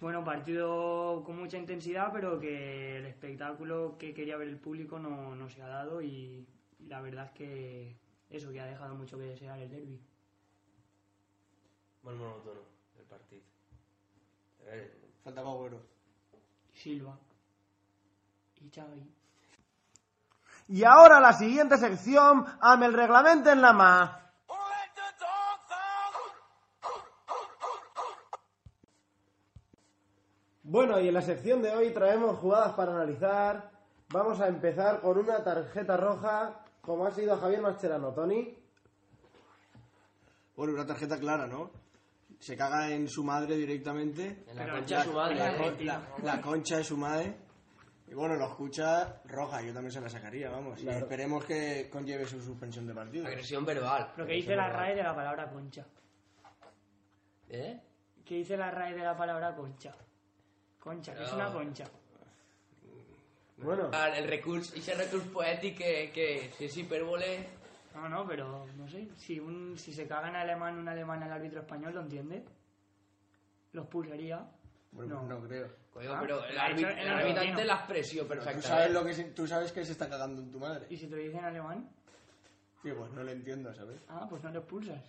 Bueno, 0.00 0.22
partido 0.22 1.22
con 1.24 1.38
mucha 1.38 1.56
intensidad, 1.56 2.12
pero 2.12 2.38
que 2.38 2.98
el 2.98 3.06
espectáculo 3.06 3.96
que 3.96 4.12
quería 4.12 4.36
ver 4.36 4.48
el 4.48 4.58
público 4.58 4.98
no, 4.98 5.34
no 5.34 5.48
se 5.48 5.62
ha 5.62 5.68
dado 5.68 6.02
y 6.02 6.46
la 6.88 7.00
verdad 7.00 7.26
es 7.26 7.30
que 7.30 7.96
eso 8.28 8.50
que 8.52 8.60
ha 8.60 8.66
dejado 8.66 8.94
mucho 8.94 9.16
que 9.16 9.24
desear 9.24 9.58
el 9.60 9.70
derby. 9.70 9.98
Molt 12.04 12.18
monòtono, 12.20 12.60
el 13.00 13.06
partit. 13.08 13.44
A 14.60 14.64
veure, 14.66 14.90
Faltaba 15.24 15.52
Agüero. 15.54 15.78
Silva 16.74 17.16
y 18.60 18.68
Xavi. 18.68 19.00
Y 20.68 20.84
ahora 20.84 21.20
la 21.20 21.32
siguiente 21.32 21.78
sección, 21.78 22.44
ame 22.60 22.86
el 22.86 22.92
reglamento 22.92 23.50
en 23.50 23.62
la 23.62 23.72
ma. 23.72 24.23
Bueno, 30.74 30.98
y 30.98 31.06
en 31.06 31.14
la 31.14 31.22
sección 31.22 31.62
de 31.62 31.70
hoy 31.70 31.92
traemos 31.92 32.36
jugadas 32.38 32.72
para 32.72 32.90
analizar. 32.96 33.70
Vamos 34.08 34.40
a 34.40 34.48
empezar 34.48 35.00
con 35.02 35.16
una 35.16 35.44
tarjeta 35.44 35.96
roja, 35.96 36.64
como 36.80 37.06
ha 37.06 37.12
sido 37.12 37.36
Javier 37.36 37.60
Mascherano, 37.62 38.12
Tony. 38.12 38.58
Bueno, 40.56 40.72
una 40.72 40.84
tarjeta 40.84 41.16
clara, 41.16 41.46
¿no? 41.46 41.70
Se 42.40 42.56
caga 42.56 42.90
en 42.90 43.06
su 43.06 43.22
madre 43.22 43.56
directamente. 43.56 44.42
en 44.48 44.56
la 44.56 44.64
Pero 44.64 44.74
concha 44.78 44.98
de 44.98 45.04
su 45.04 45.12
madre. 45.12 45.36
la 45.36 45.56
concha. 45.56 45.84
La, 45.84 46.34
la 46.34 46.40
concha 46.40 46.76
de 46.78 46.84
su 46.84 46.96
madre. 46.96 47.36
Y 48.08 48.14
bueno, 48.14 48.34
lo 48.34 48.46
escucha 48.48 49.22
roja, 49.26 49.62
yo 49.62 49.72
también 49.72 49.92
se 49.92 50.00
la 50.00 50.08
sacaría, 50.08 50.50
vamos. 50.50 50.82
Y 50.82 50.88
esperemos 50.88 51.44
que 51.44 51.88
conlleve 51.88 52.24
su 52.26 52.40
suspensión 52.42 52.84
de 52.88 52.94
partido. 52.94 53.28
Agresión 53.28 53.64
verbal. 53.64 54.12
Lo 54.16 54.26
que 54.26 54.32
dice 54.32 54.56
la 54.56 54.68
RAE 54.70 54.96
de 54.96 55.04
la 55.04 55.14
palabra 55.14 55.48
concha. 55.52 55.86
¿Eh? 57.48 57.80
¿Qué 58.24 58.34
dice 58.34 58.56
la 58.56 58.72
RAE 58.72 58.94
de 58.96 59.04
la 59.04 59.16
palabra 59.16 59.54
concha? 59.54 59.94
Concha, 60.84 61.14
que 61.14 61.22
es 61.24 61.32
una 61.32 61.50
concha. 61.52 61.84
Bueno, 63.56 63.88
Ah, 63.92 64.08
El 64.10 64.28
recurso, 64.28 64.74
ese 64.76 64.94
recurso 64.94 65.32
poético 65.32 65.78
que, 65.78 66.10
que 66.12 66.50
si 66.58 66.66
es 66.66 66.76
hipérbole... 66.76 67.46
No, 67.94 68.08
no, 68.08 68.26
pero 68.26 68.66
no 68.76 68.88
sé. 68.88 69.08
Si, 69.16 69.38
un, 69.40 69.78
si 69.78 69.94
se 69.94 70.06
caga 70.06 70.28
en 70.28 70.36
alemán 70.36 70.76
un 70.78 70.88
alemán 70.88 71.22
al 71.22 71.32
árbitro 71.32 71.60
español, 71.60 71.94
¿lo 71.94 72.00
entiende? 72.02 72.44
¿Lo 73.72 73.82
expulsaría? 73.82 74.44
Bueno, 74.92 75.22
No. 75.22 75.28
pues 75.28 75.40
no 75.40 75.48
creo. 75.48 75.68
Coño, 75.92 76.12
Ah, 76.12 76.18
pero 76.20 76.44
el, 76.44 76.58
árbitro- 76.58 76.90
en 76.90 76.98
el 76.98 77.08
argentino. 77.08 77.16
arbitrante 77.40 77.64
la 77.64 77.74
expresión 77.74 78.24
Tú 78.26 78.28
perfectamente. 78.28 78.68
sabes, 78.68 78.90
lo 78.92 79.04
que 79.04 79.14
tú 79.32 79.46
sabes 79.46 79.72
que 79.72 79.84
se 79.84 79.92
está 79.92 80.08
cagando 80.08 80.42
en 80.42 80.50
tu 80.50 80.58
madre. 80.58 80.86
¿Y 80.90 80.96
si 80.96 81.06
te 81.06 81.14
lo 81.16 81.22
dicen 81.22 81.38
en 81.38 81.44
alemán? 81.46 81.88
Sí, 82.82 82.90
pues 82.92 83.10
no 83.12 83.22
lo 83.22 83.30
entiendo, 83.30 83.72
¿sabes? 83.74 84.00
Ah, 84.08 84.26
pues 84.28 84.42
no 84.42 84.50
lo 84.50 84.58
expulsas. 84.58 85.02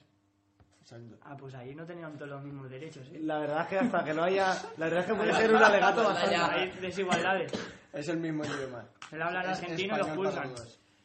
Exacto. 0.85 1.17
Ah, 1.23 1.35
pues 1.35 1.55
ahí 1.55 1.73
no 1.73 1.83
tenían 1.83 2.13
todos 2.15 2.29
los 2.29 2.43
mismos 2.43 2.69
derechos, 2.69 3.07
¿eh? 3.11 3.19
la 3.21 3.39
verdad 3.39 3.61
es 3.61 3.67
que 3.69 3.79
hasta 3.79 4.03
que 4.03 4.13
no 4.13 4.23
haya... 4.23 4.53
La 4.77 4.85
verdad 4.85 4.99
es 4.99 5.05
que 5.07 5.13
puede 5.15 5.33
ser 5.33 5.55
un 5.55 5.63
alegato 5.63 6.03
bastante... 6.03 6.35
Hay 6.35 6.69
desigualdades. 6.79 7.51
Es 7.91 8.07
el 8.07 8.17
mismo 8.17 8.45
idioma. 8.45 8.85
Él 9.11 9.19
habla 9.19 9.41
en 9.41 9.49
argentino 9.49 9.95
y 9.95 9.97
lo 9.97 10.05
expulsan. 10.05 10.53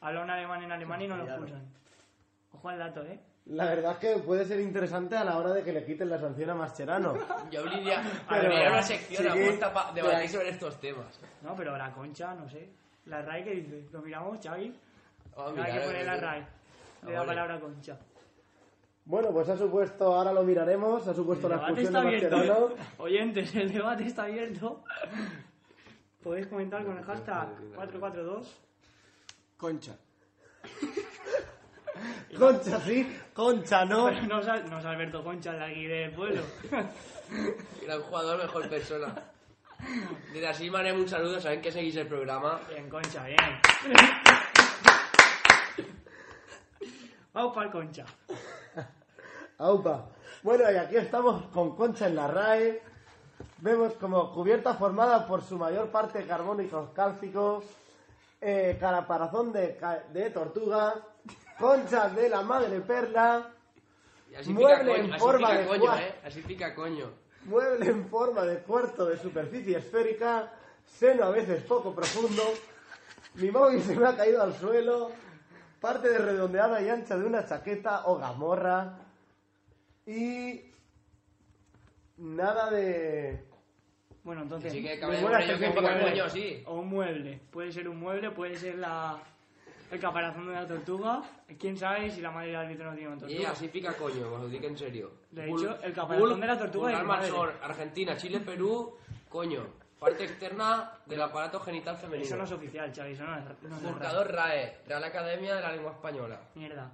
Habla 0.01 0.21
un 0.21 0.29
alemán 0.29 0.63
en 0.63 0.71
alemán 0.71 1.01
y 1.01 1.07
no 1.07 1.17
lo 1.17 1.23
expulsan. 1.23 1.65
Ojo 2.53 2.69
al 2.69 2.77
dato, 2.77 3.01
¿eh? 3.05 3.19
La 3.45 3.65
verdad 3.65 3.93
es 3.93 3.97
que 3.97 4.21
puede 4.21 4.45
ser 4.45 4.59
interesante 4.59 5.17
a 5.17 5.23
la 5.23 5.39
hora 5.39 5.51
de 5.51 5.63
que 5.63 5.73
le 5.73 5.83
quiten 5.83 6.09
la 6.11 6.19
sanción 6.19 6.51
a 6.51 6.53
Mascherano. 6.53 7.15
Yo 7.49 7.61
abriría, 7.61 8.03
Pero, 8.29 8.41
abriría 8.41 8.69
una 8.69 8.83
sección 8.83 9.23
sí, 9.23 9.29
apuesta 9.29 9.73
para 9.73 9.91
debatir 9.93 10.29
sobre 10.29 10.49
estos 10.49 10.79
temas. 10.79 11.19
No, 11.41 11.55
pero 11.55 11.75
la 11.75 11.91
concha, 11.91 12.35
no 12.35 12.47
sé. 12.47 12.69
La 13.05 13.23
RAE 13.23 13.43
que 13.43 13.55
dice, 13.55 13.87
lo 13.91 14.03
miramos, 14.03 14.37
Xavi. 14.43 14.79
Oh, 15.37 15.47
Hay 15.47 15.53
mira, 15.53 15.71
que 15.73 15.79
poner 15.79 16.05
la 16.05 16.37
eh. 16.37 16.47
De 17.01 17.13
la 17.13 17.19
vale. 17.19 17.27
palabra 17.29 17.59
concha. 17.59 17.97
Bueno, 19.03 19.31
pues 19.31 19.49
ha 19.49 19.57
supuesto, 19.57 20.13
ahora 20.13 20.31
lo 20.31 20.43
miraremos, 20.43 21.07
ha 21.07 21.13
supuesto 21.13 21.47
El 21.47 21.53
la 21.53 21.57
debate 21.57 21.81
expulsión 21.81 22.13
está 22.13 22.29
de 22.31 22.37
abierto. 22.37 22.37
Mascherano. 22.37 22.67
¿eh? 22.75 22.95
Oyentes, 22.99 23.55
el 23.55 23.73
debate 23.73 24.03
está 24.05 24.23
abierto. 24.23 24.83
Podéis 26.23 26.47
comentar 26.47 26.85
con 26.85 26.97
el 26.97 27.03
hashtag 27.03 27.47
442. 27.75 28.61
Concha. 29.57 29.95
Concha 32.37 32.79
sí, 32.79 33.19
concha 33.33 33.83
no. 33.85 34.05
Pero 34.05 34.21
no 34.23 34.39
es, 34.39 34.47
Al- 34.47 34.69
no 34.69 34.79
es 34.79 34.85
Alberto 34.85 35.23
Concha 35.23 35.51
el 35.51 35.59
de 35.59 35.65
aquí 35.65 35.85
del 35.85 36.11
pueblo. 36.11 36.41
Gran 37.85 38.01
jugador, 38.01 38.37
mejor 38.41 38.69
persona. 38.69 39.13
Desde 40.31 40.47
así 40.47 40.69
haré 40.73 40.93
un 40.93 41.07
saludo, 41.07 41.39
saben 41.39 41.61
que 41.61 41.71
seguís 41.71 41.95
el 41.97 42.07
programa. 42.07 42.59
Bien, 42.69 42.89
Concha, 42.89 43.25
bien. 43.25 43.37
Vamos 47.33 47.53
para 47.53 47.67
el 47.67 47.71
Concha. 47.71 48.05
Aupa. 49.61 50.05
Bueno, 50.41 50.71
y 50.71 50.75
aquí 50.75 50.97
estamos 50.97 51.43
con 51.53 51.75
Concha 51.75 52.07
en 52.07 52.15
la 52.15 52.27
RAE. 52.27 52.81
Vemos 53.59 53.93
como 53.93 54.33
cubierta 54.33 54.73
formada 54.73 55.27
por 55.27 55.43
su 55.43 55.55
mayor 55.55 55.89
parte 55.89 56.25
carbónico 56.25 56.89
cálcico, 56.95 57.63
eh, 58.41 58.75
caraparazón 58.79 59.53
de, 59.53 59.79
de 60.11 60.29
tortuga, 60.31 60.95
conchas 61.59 62.15
de 62.15 62.27
la 62.29 62.41
madre 62.41 62.81
perla, 62.81 63.51
Mueble 64.45 64.99
en 64.99 65.19
forma 65.19 65.53
de 65.53 65.67
coño, 65.67 65.95
eh. 65.95 66.15
Así 66.25 66.41
pica 66.41 66.73
coño. 66.73 67.11
mueble 67.43 67.85
en 67.85 68.07
forma 68.07 68.43
de 68.43 68.59
cuarto 68.63 69.05
de 69.05 69.17
superficie 69.17 69.77
esférica, 69.77 70.51
seno 70.87 71.25
a 71.25 71.29
veces 71.29 71.61
poco 71.63 71.93
profundo, 71.93 72.41
mi 73.35 73.51
móvil 73.51 73.83
se 73.83 73.95
me 73.95 74.07
ha 74.07 74.15
caído 74.15 74.41
al 74.41 74.55
suelo, 74.55 75.11
parte 75.79 76.09
de 76.09 76.17
redondeada 76.17 76.81
y 76.81 76.89
ancha 76.89 77.17
de 77.17 77.25
una 77.25 77.45
chaqueta 77.45 78.03
o 78.05 78.17
gamorra 78.17 78.97
y 80.05 80.61
nada 82.17 82.69
de... 82.69 83.43
Bueno, 84.23 84.43
entonces. 84.43 84.71
Que 84.71 84.99
cabe 84.99 85.19
yo 86.15 86.23
que 86.25 86.29
sí. 86.29 86.63
O 86.67 86.75
un 86.75 86.89
mueble. 86.89 87.39
Puede 87.49 87.71
ser 87.71 87.89
un 87.89 87.99
mueble, 87.99 88.29
puede 88.31 88.55
ser 88.55 88.77
la, 88.77 89.17
el 89.89 89.99
caparazón 89.99 90.47
de 90.47 90.53
la 90.53 90.67
tortuga. 90.67 91.23
Quién 91.59 91.75
sabe 91.75 92.11
si 92.11 92.21
la 92.21 92.29
madre 92.29 92.49
del 92.49 92.55
árbitro 92.57 92.85
no 92.85 92.93
tiene 92.95 93.07
una 93.07 93.17
Y 93.17 93.19
tortuga. 93.21 93.51
así 93.51 93.67
pica 93.69 93.93
coño, 93.93 94.31
os 94.31 94.41
lo 94.41 94.47
digo 94.47 94.67
en 94.67 94.77
serio. 94.77 95.11
De 95.31 95.47
Bull- 95.47 95.61
hecho, 95.63 95.81
el 95.81 95.93
caparazón 95.93 96.29
Bull- 96.29 96.39
de 96.41 96.47
la 96.47 96.57
tortuga 96.59 96.91
es 96.91 97.33
Argentina, 97.63 98.15
Chile, 98.15 98.39
Perú, 98.41 98.95
coño. 99.27 99.65
Parte 99.99 100.23
externa 100.25 100.91
del 101.05 101.21
aparato 101.21 101.59
genital 101.59 101.95
femenino. 101.97 102.25
Eso 102.25 102.35
no 102.37 102.43
es 102.43 102.51
oficial, 102.51 102.91
Xavi. 102.95 103.13
Eso 103.13 103.23
no 103.23 103.37
es, 103.37 103.43
no 103.63 103.75
es 103.77 103.83
Buscador 103.83 104.31
RAE, 104.31 104.77
Real 104.87 105.03
Academia 105.03 105.55
de 105.55 105.61
la 105.61 105.71
Lengua 105.73 105.91
Española. 105.91 106.39
Mierda. 106.55 106.91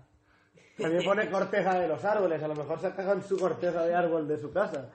También 0.78 1.04
pone 1.04 1.30
corteza 1.30 1.80
de 1.80 1.88
los 1.88 2.04
árboles, 2.06 2.42
a 2.44 2.48
lo 2.48 2.56
mejor 2.56 2.80
se 2.80 2.92
caga 2.94 3.14
en 3.14 3.24
su 3.24 3.38
corteza 3.38 3.84
de 3.86 3.96
árbol 3.96 4.28
de 4.28 4.38
su 4.38 4.52
casa. 4.52 4.90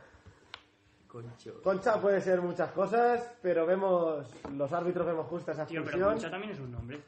Concho. 1.09 1.61
Concha 1.63 2.01
puede 2.01 2.21
ser 2.21 2.41
muchas 2.41 2.71
cosas, 2.73 3.29
pero 3.43 3.67
vemos, 3.67 4.25
los 4.57 4.73
árbitros 4.73 5.07
vemos 5.07 5.27
justa 5.27 5.53
esa 5.53 5.67
Tío, 5.67 5.81
pero 5.85 5.91
expulsión. 5.97 6.13
Concha 6.15 6.31
también 6.31 6.53
es 6.53 6.61
un 6.61 6.73
nombre. 6.73 7.01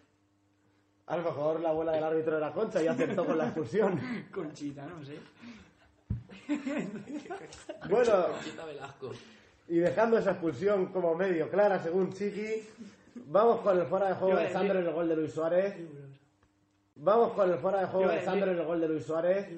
A 1.07 1.17
lo 1.17 1.23
mejor 1.23 1.61
la 1.61 1.69
abuela 1.71 1.93
del 1.93 2.05
árbitro 2.05 2.37
era 2.37 2.51
Concha 2.53 2.83
y 2.83 2.87
acertó 2.89 3.25
con 3.25 3.39
la 3.39 3.45
expulsión. 3.47 4.01
Conchita, 4.33 4.85
no 4.87 5.05
sé. 5.05 5.19
Bueno, 7.89 8.27
Conchita 8.33 8.65
Velasco. 8.67 9.13
y 9.69 9.77
dejando 9.79 10.19
esa 10.19 10.33
expulsión 10.33 10.87
como 10.87 11.15
medio 11.15 11.49
clara 11.51 11.79
según 11.83 12.13
Chiqui, 12.13 12.69
vamos 13.27 13.61
con 13.61 13.79
el 13.79 13.87
fuera 13.87 14.09
de 14.09 14.15
juego 14.15 14.33
Yo 14.35 14.37
de 14.39 14.43
decir- 14.45 14.53
Sandro 14.59 14.81
y 14.81 14.87
el 14.87 14.93
gol 14.93 15.09
de 15.09 15.17
Luis 15.17 15.33
Suárez. 15.33 15.75
Vamos 16.97 17.33
con 17.33 17.51
el 17.51 17.59
fuera 17.59 17.81
de 17.81 17.87
juego 17.87 18.09
de 18.09 18.25
Sandro 18.25 18.53
y 18.53 18.57
el 18.57 18.65
gol 18.65 18.81
de 18.81 18.89
Luis 18.89 19.05
Suárez. 19.05 19.49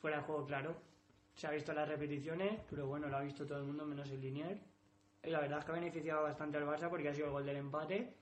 Fuera 0.00 0.18
de 0.18 0.22
juego, 0.22 0.46
claro. 0.46 0.74
Se 1.34 1.46
ha 1.46 1.50
visto 1.50 1.72
las 1.72 1.88
repeticiones, 1.88 2.60
pero 2.68 2.86
bueno, 2.86 3.08
lo 3.08 3.16
ha 3.16 3.20
visto 3.20 3.46
todo 3.46 3.58
el 3.58 3.64
mundo 3.64 3.84
menos 3.84 4.10
el 4.10 4.20
Linier. 4.20 4.58
Y 5.22 5.30
la 5.30 5.40
verdad 5.40 5.60
es 5.60 5.64
que 5.64 5.70
ha 5.70 5.74
beneficiado 5.74 6.22
bastante 6.22 6.58
al 6.58 6.66
Barça 6.66 6.88
porque 6.88 7.08
ha 7.08 7.14
sido 7.14 7.26
el 7.26 7.32
gol 7.32 7.46
del 7.46 7.56
empate, 7.56 8.14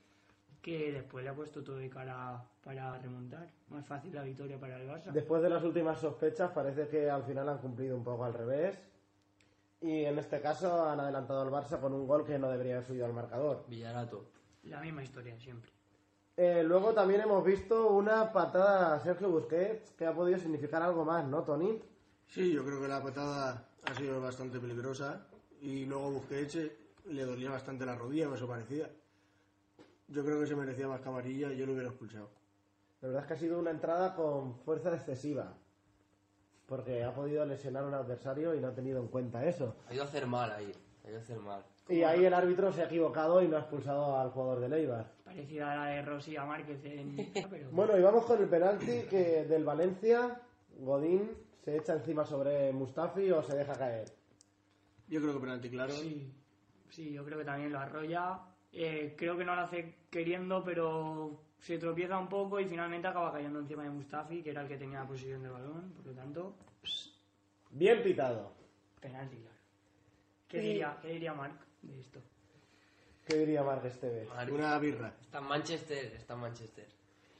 que 0.61 0.91
después 0.91 1.23
le 1.23 1.31
ha 1.31 1.33
puesto 1.33 1.63
todo 1.63 1.77
de 1.77 1.89
cara 1.89 2.43
para 2.63 2.97
remontar. 2.99 3.47
Más 3.69 3.85
fácil 3.85 4.13
la 4.13 4.23
victoria 4.23 4.59
para 4.59 4.77
el 4.77 4.87
Barça. 4.87 5.11
Después 5.11 5.41
de 5.41 5.49
las 5.49 5.63
últimas 5.63 5.99
sospechas, 5.99 6.51
parece 6.51 6.87
que 6.87 7.09
al 7.09 7.23
final 7.23 7.49
han 7.49 7.57
cumplido 7.57 7.95
un 7.97 8.03
poco 8.03 8.25
al 8.25 8.33
revés. 8.33 8.77
Y 9.81 10.05
en 10.05 10.19
este 10.19 10.39
caso 10.41 10.87
han 10.87 10.99
adelantado 10.99 11.41
al 11.41 11.49
Barça 11.49 11.79
con 11.79 11.93
un 11.93 12.05
gol 12.05 12.25
que 12.25 12.37
no 12.37 12.51
debería 12.51 12.75
haber 12.75 12.85
subido 12.85 13.05
al 13.05 13.13
marcador. 13.13 13.65
Villarato. 13.67 14.25
La 14.63 14.79
misma 14.79 15.01
historia 15.03 15.35
siempre. 15.39 15.71
Eh, 16.37 16.63
luego 16.63 16.93
también 16.93 17.21
hemos 17.21 17.43
visto 17.43 17.89
una 17.89 18.31
patada 18.31 18.95
a 18.95 18.99
Sergio 18.99 19.29
Busquets 19.29 19.91
que 19.91 20.05
ha 20.05 20.13
podido 20.13 20.39
significar 20.39 20.81
algo 20.81 21.03
más, 21.03 21.25
¿no, 21.27 21.43
Tony? 21.43 21.81
Sí, 22.27 22.51
yo 22.53 22.63
creo 22.63 22.81
que 22.81 22.87
la 22.87 23.03
patada 23.03 23.67
ha 23.83 23.93
sido 23.93 24.21
bastante 24.21 24.59
peligrosa 24.59 25.27
y 25.61 25.85
luego 25.85 26.11
Busquets 26.11 26.55
eh, 26.55 26.77
le 27.09 27.25
dolía 27.25 27.51
bastante 27.51 27.85
la 27.85 27.95
rodilla, 27.95 28.29
o 28.29 28.35
eso 28.35 28.47
parecía. 28.47 28.89
Yo 30.07 30.23
creo 30.23 30.39
que 30.39 30.47
se 30.47 30.55
merecía 30.55 30.87
más 30.87 31.01
camarilla 31.01 31.51
y 31.51 31.57
yo 31.57 31.65
lo 31.65 31.73
hubiera 31.73 31.89
expulsado. 31.89 32.29
La 33.01 33.07
verdad 33.07 33.23
es 33.23 33.27
que 33.27 33.33
ha 33.33 33.37
sido 33.37 33.59
una 33.59 33.71
entrada 33.71 34.15
con 34.15 34.55
fuerza 34.59 34.93
excesiva. 34.93 35.53
Porque 36.67 37.03
ha 37.03 37.13
podido 37.13 37.45
lesionar 37.45 37.83
a 37.83 37.87
un 37.87 37.93
adversario 37.93 38.55
y 38.55 38.61
no 38.61 38.69
ha 38.69 38.73
tenido 38.73 38.99
en 39.01 39.07
cuenta 39.07 39.45
eso. 39.45 39.75
Ha 39.89 39.93
ido 39.93 40.03
a 40.03 40.05
hacer 40.05 40.25
mal 40.25 40.51
ahí. 40.51 40.71
Ha 41.03 41.09
ido 41.09 41.17
a 41.17 41.21
hacer 41.21 41.39
mal. 41.39 41.63
Y 41.89 42.03
ahí 42.03 42.23
el 42.23 42.33
árbitro 42.33 42.71
se 42.71 42.81
ha 42.81 42.85
equivocado 42.85 43.41
y 43.41 43.47
no 43.47 43.57
ha 43.57 43.61
expulsado 43.61 44.17
al 44.17 44.29
jugador 44.29 44.61
de 44.61 44.69
Leibar. 44.69 45.11
Parecida 45.31 45.71
a 45.71 45.75
la 45.75 45.85
de 45.91 46.01
Rossi 46.01 46.35
a 46.35 46.45
Márquez 46.45 46.83
en... 46.83 47.15
Pero... 47.49 47.71
Bueno, 47.71 47.97
y 47.97 48.01
vamos 48.01 48.25
con 48.25 48.41
el 48.41 48.49
penalti 48.49 49.03
que 49.09 49.45
del 49.45 49.63
Valencia, 49.63 50.41
Godín 50.79 51.31
se 51.63 51.77
echa 51.77 51.93
encima 51.93 52.25
sobre 52.25 52.71
Mustafi 52.71 53.31
o 53.31 53.41
se 53.41 53.55
deja 53.55 53.73
caer. 53.73 54.05
Yo 55.07 55.21
creo 55.21 55.33
que 55.33 55.39
penalti 55.39 55.69
claro. 55.69 55.93
Sí, 55.93 56.31
sí, 56.89 57.11
yo 57.11 57.23
creo 57.23 57.37
que 57.39 57.45
también 57.45 57.71
lo 57.71 57.79
arrolla. 57.79 58.39
Eh, 58.73 59.15
creo 59.17 59.37
que 59.37 59.45
no 59.45 59.55
lo 59.55 59.61
hace 59.61 59.95
queriendo, 60.09 60.63
pero 60.63 61.41
se 61.59 61.77
tropieza 61.77 62.17
un 62.17 62.29
poco 62.29 62.59
y 62.59 62.65
finalmente 62.65 63.07
acaba 63.07 63.31
cayendo 63.31 63.59
encima 63.59 63.83
de 63.83 63.89
Mustafi, 63.89 64.41
que 64.41 64.51
era 64.51 64.61
el 64.61 64.67
que 64.67 64.77
tenía 64.77 65.01
la 65.01 65.07
posición 65.07 65.43
del 65.43 65.51
balón. 65.51 65.93
Por 65.95 66.07
lo 66.07 66.13
tanto, 66.13 66.55
Bien 67.71 68.01
pitado. 68.03 68.51
penalti, 68.99 69.37
claro. 69.37 69.57
¿Qué, 70.47 70.59
diría, 70.59 70.97
¿Qué 71.01 71.09
diría 71.09 71.33
Marc 71.33 71.55
de 71.81 71.99
esto? 71.99 72.21
¿Qué 73.25 73.37
diría 73.37 73.63
Esteve? 73.83 74.25
Madre. 74.25 74.51
Una 74.51 74.77
birra. 74.79 75.13
Está 75.21 75.37
en 75.37 75.45
Manchester, 75.45 76.13
está 76.17 76.33
en 76.33 76.39
Manchester. 76.39 76.87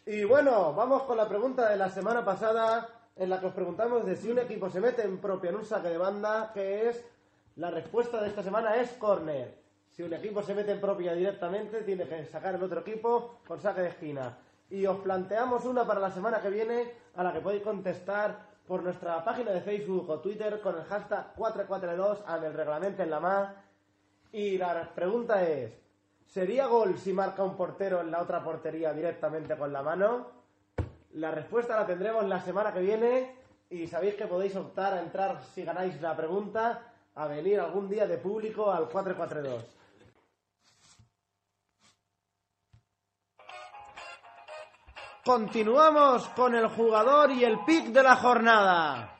Y 0.06 0.24
bueno, 0.24 0.74
vamos 0.74 1.04
con 1.04 1.17
la 1.17 1.28
pregunta 1.28 1.70
de 1.70 1.78
la 1.78 1.89
semana 1.89 2.24
pasada, 2.24 2.88
en 3.15 3.30
la 3.30 3.39
que 3.39 3.48
os 3.48 3.54
preguntamos 3.54 4.06
de 4.06 4.15
si 4.15 4.32
un 4.32 4.39
equipo 4.39 4.70
se 4.70 4.80
mete 4.80 5.04
en 5.04 5.20
propia 5.20 5.50
en 5.50 5.58
un 5.58 5.65
saque 5.65 5.89
de 5.89 5.98
banda, 5.98 6.52
que 6.54 6.89
es 6.89 7.04
la 7.56 7.72
respuesta 7.72 8.22
de 8.22 8.30
esta 8.30 8.44
semana 8.44 8.76
es 8.78 8.91
córner. 8.94 9.60
Si 9.89 10.04
un 10.04 10.13
equipo 10.13 10.41
se 10.41 10.56
mete 10.56 10.72
en 10.72 10.82
propia 10.82 11.13
directamente, 11.13 11.82
tiene 11.82 12.08
que 12.08 12.26
sacar 12.26 12.56
el 12.56 12.63
otro 12.63 12.80
equipo 12.80 13.39
con 13.48 13.60
saque 13.60 13.82
de 13.82 13.89
esquina. 13.89 14.38
Y 14.70 14.86
os 14.86 14.98
planteamos 15.00 15.65
una 15.65 15.86
para 15.86 16.00
la 16.00 16.12
semana 16.12 16.41
que 16.41 16.50
viene, 16.50 16.94
a 17.15 17.24
la 17.24 17.34
que 17.34 17.41
podéis 17.41 17.63
contestar 17.63 18.52
por 18.65 18.84
nuestra 18.84 19.24
página 19.24 19.52
de 19.52 19.62
Facebook 19.62 20.10
o 20.10 20.20
Twitter 20.20 20.62
con 20.62 20.78
el 20.78 20.86
hashtag 20.86 21.34
442 21.36 22.24
en 22.26 22.44
el 22.44 22.54
reglamento 22.54 23.04
en 23.04 23.10
la 23.10 23.20
más. 23.20 23.50
Y 24.34 24.58
la 24.58 24.89
pregunta 24.94 25.44
es, 25.44 25.74
¿sería 26.26 26.67
gol 26.67 26.98
si 26.98 27.12
marca 27.12 27.44
un 27.44 27.58
portero 27.58 28.00
en 28.02 28.12
la 28.12 28.22
otra 28.22 28.44
portería 28.44 28.94
directamente 28.94 29.58
con 29.58 29.74
la 29.74 29.82
mano? 29.82 30.28
La 31.13 31.32
respuesta 31.32 31.76
la 31.76 31.86
tendremos 31.86 32.26
la 32.26 32.41
semana 32.41 32.74
que 32.74 32.80
viene 32.80 33.36
y 33.70 33.88
sabéis 33.88 34.15
que 34.15 34.28
podéis 34.28 34.56
optar 34.56 34.94
a 34.94 35.02
entrar, 35.02 35.41
si 35.54 35.63
ganáis 35.63 36.00
la 36.02 36.15
pregunta, 36.15 36.94
a 37.15 37.28
venir 37.28 37.60
algún 37.60 37.89
día 37.89 38.08
de 38.08 38.17
público 38.17 38.72
al 38.72 38.88
442. 38.88 39.78
Continuamos 45.26 46.28
con 46.30 46.56
el 46.56 46.67
jugador 46.67 47.32
y 47.32 47.44
el 47.44 47.60
pick 47.65 47.88
de 47.88 48.02
la 48.02 48.15
jornada. 48.15 49.11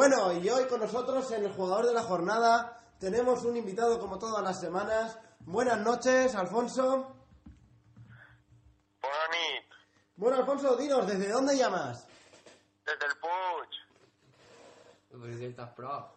Bueno, 0.00 0.32
y 0.32 0.48
hoy 0.48 0.64
con 0.64 0.80
nosotros 0.80 1.30
en 1.32 1.44
el 1.44 1.52
jugador 1.52 1.84
de 1.84 1.92
la 1.92 2.02
jornada 2.02 2.74
tenemos 2.98 3.44
un 3.44 3.58
invitado 3.58 4.00
como 4.00 4.18
todas 4.18 4.42
las 4.42 4.58
semanas. 4.58 5.18
Buenas 5.40 5.78
noches, 5.80 6.34
Alfonso. 6.36 7.14
Bueno, 10.16 10.38
Alfonso, 10.38 10.74
dinos, 10.76 11.06
¿desde 11.06 11.28
dónde 11.28 11.54
llamas? 11.54 12.06
des 12.86 12.98
del 12.98 13.10
Puig. 13.18 15.20
Pues 15.20 15.38
estás 15.38 15.68
pro. 15.74 16.14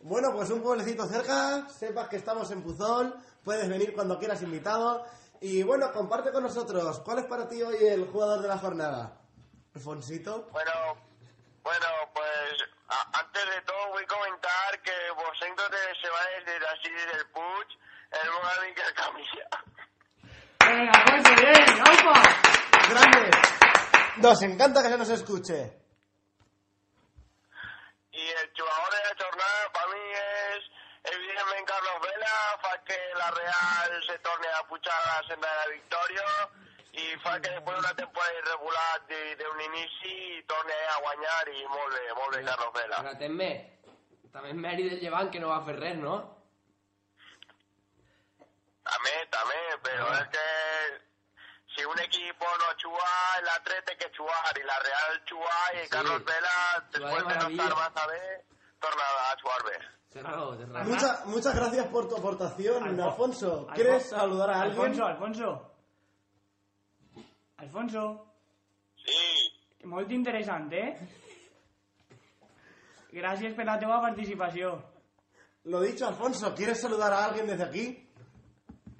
Bueno, 0.00 0.34
pues 0.34 0.50
un 0.50 0.60
pueblecito 0.60 1.06
cerca, 1.06 1.66
sepas 1.70 2.08
que 2.08 2.16
estamos 2.16 2.50
en 2.50 2.62
Puzol, 2.62 3.16
puedes 3.42 3.66
venir 3.66 3.94
cuando 3.94 4.18
quieras 4.18 4.42
invitado. 4.42 5.06
Y 5.40 5.62
bueno, 5.62 5.90
comparte 5.90 6.32
con 6.32 6.42
nosotros, 6.42 7.00
¿cuál 7.00 7.20
es 7.20 7.24
para 7.24 7.48
ti 7.48 7.62
hoy 7.62 7.76
el 7.80 8.08
jugador 8.08 8.42
de 8.42 8.48
la 8.48 8.58
jornada? 8.58 9.22
Alfonsito. 9.74 10.48
Bueno, 10.52 10.72
bueno, 11.62 11.86
pues 12.12 12.68
antes 13.12 13.46
de 13.54 13.60
todo 13.62 13.88
voy 13.88 14.04
a 14.04 14.06
comentar 14.06 14.80
que 14.82 14.90
de 14.90 15.08
se 16.00 16.08
va 16.08 16.20
desde 16.44 16.66
así 16.68 16.90
desde 16.90 17.18
el 17.18 17.26
Puig, 17.30 17.68
el 18.10 18.30
Mogadín 18.30 18.74
que 18.74 18.94
camilla. 18.94 19.48
Venga, 20.60 20.92
Alfonso, 20.92 21.34
bien, 21.34 21.80
¡Alfa! 21.80 22.22
¡Grande! 22.90 23.30
Nos 24.16 24.42
encanta 24.42 24.82
que 24.82 24.88
se 24.88 24.98
nos 24.98 25.08
escuche. 25.08 25.82
Y 28.12 28.28
el 28.28 28.52
jugador 28.56 28.92
de 28.92 29.02
la 29.02 29.24
jornada 29.24 29.72
para 29.72 29.86
mí 29.86 30.12
es 30.12 30.64
evidentemente 31.04 31.72
Carlos 31.72 32.02
Vela, 32.02 32.58
fa 32.60 32.84
que 32.84 32.98
la 33.16 33.30
Real 33.30 34.04
se 34.06 34.18
torne 34.18 34.48
a 34.48 34.66
pujar 34.68 34.92
a 34.92 35.22
la 35.22 35.28
senda 35.28 35.48
de 35.48 35.56
la 35.56 35.66
victòria 35.72 36.24
i 36.92 37.04
fa 37.24 37.38
que 37.40 37.48
després 37.50 37.76
d'una 37.76 37.94
temporada 37.96 38.38
irregular 38.38 39.06
de- 39.08 39.36
d'un 39.36 39.60
inici 39.60 40.44
torni 40.46 40.72
a 40.72 41.00
guanyar 41.00 41.48
i 41.48 41.66
molt 41.68 41.94
bé, 41.94 42.02
molt 42.18 42.36
bé 42.36 42.44
Carlos 42.44 42.72
Vela. 42.74 42.96
Però 43.02 43.18
també, 43.18 43.50
també 44.32 44.52
mèrit 44.52 44.90
del 44.90 45.00
llevant 45.00 45.30
que 45.30 45.40
no 45.40 45.48
va 45.48 45.64
fer 45.64 45.76
res, 45.78 45.96
no? 45.96 46.16
També, 48.84 49.14
també, 49.30 49.60
però 49.82 50.06
Ah. 50.10 50.20
és 50.20 50.28
que 50.28 50.46
si 51.74 51.84
un 51.86 51.98
equipo 52.00 52.44
no 52.62 52.68
juga, 52.82 53.08
el 53.40 53.48
altre 53.48 53.80
té 53.82 53.96
que 53.96 54.10
jugar, 54.16 54.52
i 54.58 54.62
la 54.64 54.78
Real 54.80 55.20
juga, 55.30 55.58
i 55.74 55.84
Sí. 55.84 55.90
Carlos 55.90 56.24
Vela, 56.24 56.84
després 56.90 57.26
de 57.28 57.34
no 57.36 57.48
estar 57.48 57.76
massa 57.76 58.06
bé, 58.06 58.44
torna 58.80 59.02
a 59.30 59.36
jugar 59.40 59.62
bé. 59.64 59.78
Té 60.12 60.20
raó, 60.22 60.54
té 60.58 60.66
raó. 60.66 60.84
Mucha- 60.84 61.20
muchas 61.24 61.54
gracias 61.54 61.86
por 61.86 62.06
tu 62.08 62.16
aportación, 62.16 62.82
Alfo- 62.84 63.04
Alfonso. 63.10 63.52
Alfo- 63.68 63.74
¿Quieres 63.74 64.08
saludar 64.10 64.50
a 64.50 64.60
alguien? 64.62 64.78
Alfonso, 64.80 65.06
Alfonso. 65.06 65.71
Alfonso, 67.62 68.04
Sí, 69.02 69.50
molt 69.90 70.12
interessant, 70.14 70.68
eh? 70.78 70.90
Gràcies 73.12 73.54
per 73.56 73.66
la 73.68 73.78
teva 73.80 73.98
participació. 74.04 74.76
Lo 75.72 75.80
dicho, 75.82 76.06
Alfonso, 76.06 76.54
¿quieres 76.54 76.80
saludar 76.80 77.12
a 77.12 77.24
alguien 77.24 77.46
desde 77.46 77.64
aquí? 77.64 77.86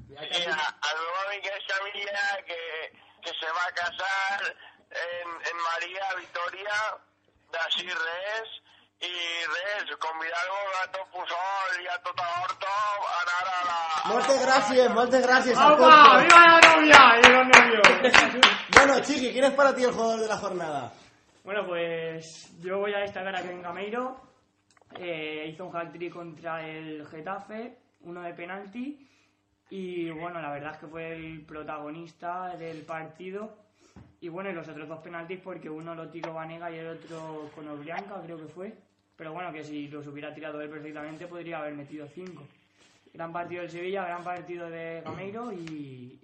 Mira 0.09 0.29
que 0.29 0.43
a, 0.47 0.91
meu 0.99 1.15
amic 1.23 1.47
Xavier, 1.69 2.45
que, 2.49 2.61
que 3.23 3.33
se 3.39 3.53
va 3.59 3.65
a 3.69 3.75
casar 3.79 4.51
en, 5.05 5.31
en 5.51 5.63
Maria 5.69 6.11
Victoria, 6.19 6.77
d'ací 7.55 7.87
res, 7.89 8.59
i 9.03 9.13
res, 9.53 9.97
convidar-vos 9.99 10.75
a 10.83 10.85
tot 10.95 11.09
Pusol 11.11 11.81
i 11.83 11.87
a 11.91 11.97
tota 12.07 12.23
Horta 12.43 12.75
a 13.11 13.25
la... 13.29 13.77
a 14.05 14.15
Muchas 14.15 14.37
la- 14.37 14.43
gracias, 14.47 14.95
muchas 14.95 15.23
gracias, 15.27 15.59
¡Alfa! 15.59 15.87
Alfonso. 15.87 16.23
¡Viva 16.23 16.47
la 16.47 16.61
novia! 16.77 17.01
¡Y 17.19 17.33
los 17.33 17.47
novios! 17.49 18.47
Bueno, 18.77 19.01
Chiqui, 19.01 19.33
¿quién 19.33 19.45
es 19.45 19.53
para 19.53 19.75
ti 19.75 19.85
el 19.85 19.93
jugador 19.93 20.19
de 20.21 20.27
la 20.29 20.37
jornada? 20.37 20.93
Bueno, 21.45 21.65
pues 21.67 22.51
yo 22.61 22.79
voy 22.79 22.93
a 22.95 22.99
destacar 22.99 23.35
a 23.37 23.43
Ken 23.43 23.63
Gameiro. 23.63 24.17
Eh, 24.99 25.47
hizo 25.53 25.67
un 25.67 25.77
hat-trick 25.77 26.13
contra 26.13 26.67
el 26.69 27.07
Getafe, 27.07 27.79
uno 28.01 28.23
de 28.23 28.35
penalti. 28.35 29.09
Y 29.71 30.11
bueno, 30.11 30.41
la 30.43 30.51
verdad 30.51 30.73
es 30.75 30.79
que 30.79 30.87
fue 30.89 31.13
el 31.15 31.45
protagonista 31.47 32.57
del 32.57 32.83
partido. 32.85 33.57
Y 34.21 34.29
bueno, 34.29 34.51
y 34.51 34.53
los 34.53 34.69
otros 34.69 34.89
dos 34.89 35.01
penaltis 35.01 35.41
porque 35.43 35.71
uno 35.71 35.95
lo 35.95 36.09
tiró 36.11 36.35
Vanega 36.35 36.69
y 36.71 36.79
el 36.79 36.89
otro 36.89 37.51
con 37.55 37.69
Oblianca, 37.69 38.21
creo 38.25 38.37
que 38.37 38.53
fue. 38.53 38.73
Pero 39.17 39.33
bueno, 39.33 39.53
que 39.53 39.63
si 39.65 39.89
los 39.89 40.07
hubiera 40.07 40.35
tirado 40.35 40.61
él 40.61 40.71
perfectamente 40.71 41.27
podría 41.27 41.59
haber 41.59 41.75
metido 41.75 42.07
cinco. 42.09 42.47
Gran 43.13 43.33
partido 43.33 43.63
del 43.63 43.71
Sevilla, 43.71 44.05
gran 44.05 44.25
partido 44.25 44.71
de 44.71 45.03
Gameiro 45.03 45.53
y... 45.53 46.19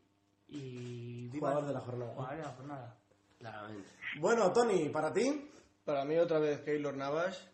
y 0.49 1.31
Jugador 1.33 1.67
de 1.67 1.73
la 1.75 1.81
jornada. 1.81 2.13
Jugador 2.15 2.37
de 2.37 2.43
la 2.43 2.53
jornada. 2.53 2.97
Claramente. 3.39 3.89
Bueno, 4.19 4.53
Tony, 4.53 4.89
¿para 4.89 5.13
ti? 5.13 5.51
Para 5.85 6.05
mí 6.05 6.17
otra 6.17 6.39
vez 6.39 6.61
Keylor 6.61 6.97
Navas. 6.97 7.49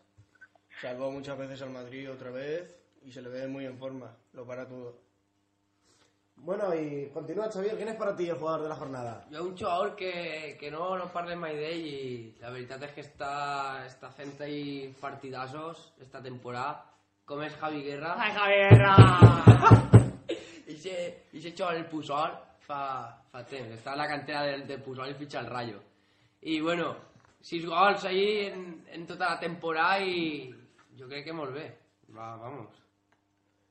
Salvó 0.81 1.11
muchas 1.11 1.37
veces 1.37 1.61
al 1.61 1.69
Madrid 1.69 2.11
otra 2.11 2.31
vez 2.31 2.75
y 3.03 3.11
se 3.11 3.21
le 3.21 3.29
ve 3.29 3.47
muy 3.47 3.65
en 3.65 3.77
forma. 3.77 4.15
Lo 4.33 4.45
para 4.45 4.67
todo. 4.67 5.04
Bueno, 6.37 6.75
y 6.75 7.09
continúa, 7.09 7.49
Xavier, 7.49 7.75
¿quién 7.75 7.89
es 7.89 7.95
para 7.95 8.15
ti 8.15 8.29
el 8.29 8.37
jugador 8.37 8.63
de 8.63 8.69
la 8.69 8.75
jornada? 8.75 9.25
Jo 9.31 9.43
un 9.43 9.57
jugador 9.57 9.95
que, 9.95 10.57
que 10.59 10.69
no, 10.69 10.97
no 10.97 11.07
parlem 11.09 11.39
mai 11.41 11.55
d'ell 11.57 11.85
i 11.89 12.01
la 12.41 12.51
veritat 12.53 12.83
és 12.85 12.93
que 12.93 13.05
està, 13.05 13.31
està 13.87 14.11
fent 14.13 14.35
ahí 14.45 14.93
partidassos 15.01 15.87
esta 16.05 16.21
temporada, 16.21 16.83
com 17.25 17.41
és 17.41 17.55
Javi 17.57 17.81
Guerra. 17.87 18.13
¡Ay, 18.19 18.35
Javier! 18.37 18.77
I 20.73 20.77
se, 20.77 20.95
i 21.33 21.41
se 21.41 21.55
xo 21.57 21.71
el 21.71 21.87
Pusol 21.89 22.37
fa, 22.67 22.81
fa 23.31 23.43
temps, 23.49 23.73
està 23.79 23.95
a 23.95 23.99
la 24.03 24.07
cantera 24.11 24.45
del, 24.45 24.67
del 24.69 24.83
Pusol 24.85 25.15
i 25.15 25.17
fitxa 25.17 25.41
el 25.41 25.49
Rayo. 25.49 25.81
I 26.45 26.59
bueno, 26.61 26.91
sis 27.41 27.65
gols 27.65 28.05
ahí 28.05 28.45
en, 28.51 28.83
en 28.93 29.05
tota 29.09 29.33
la 29.33 29.39
temporada 29.39 29.99
i 30.05 30.51
jo 30.99 31.09
crec 31.09 31.25
que 31.25 31.33
molt 31.33 31.53
bé. 31.57 31.69
Va, 32.13 32.35
vamos. 32.37 32.85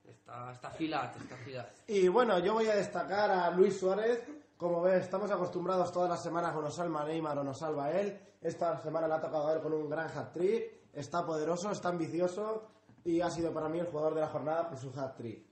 Està 0.05 0.69
afilat, 0.69 1.17
està 1.21 1.35
afilat. 1.35 1.83
Y 1.89 2.09
bueno, 2.09 2.39
yo 2.39 2.55
voy 2.55 2.69
a 2.69 2.77
destacar 2.77 3.31
a 3.31 3.51
Luis 3.51 3.79
Suárez. 3.79 4.25
Como 4.57 4.83
ves, 4.83 5.05
estamos 5.05 5.31
acostumbrados 5.31 5.93
todas 5.93 6.09
las 6.09 6.23
semanas 6.23 6.55
o 6.57 6.63
nos 6.63 6.75
salva 6.75 7.05
Neymar 7.05 7.39
o 7.39 7.45
nos 7.45 7.59
salva 7.59 7.91
él. 7.91 8.19
Esta 8.41 8.81
semana 8.81 9.09
le 9.09 9.15
ha 9.15 9.21
tocado 9.21 9.49
a 9.49 9.53
él 9.55 9.61
con 9.61 9.73
un 9.73 9.89
gran 9.89 10.09
hat-trick. 10.09 10.91
Está 10.93 11.25
poderoso, 11.25 11.71
está 11.71 11.89
ambicioso 11.89 12.69
y 13.05 13.21
ha 13.21 13.31
sido 13.31 13.53
para 13.53 13.69
mí 13.69 13.79
el 13.79 13.87
jugador 13.87 14.15
de 14.15 14.21
la 14.21 14.29
jornada 14.29 14.69
por 14.69 14.79
su 14.79 14.89
hat-trick. 14.91 15.45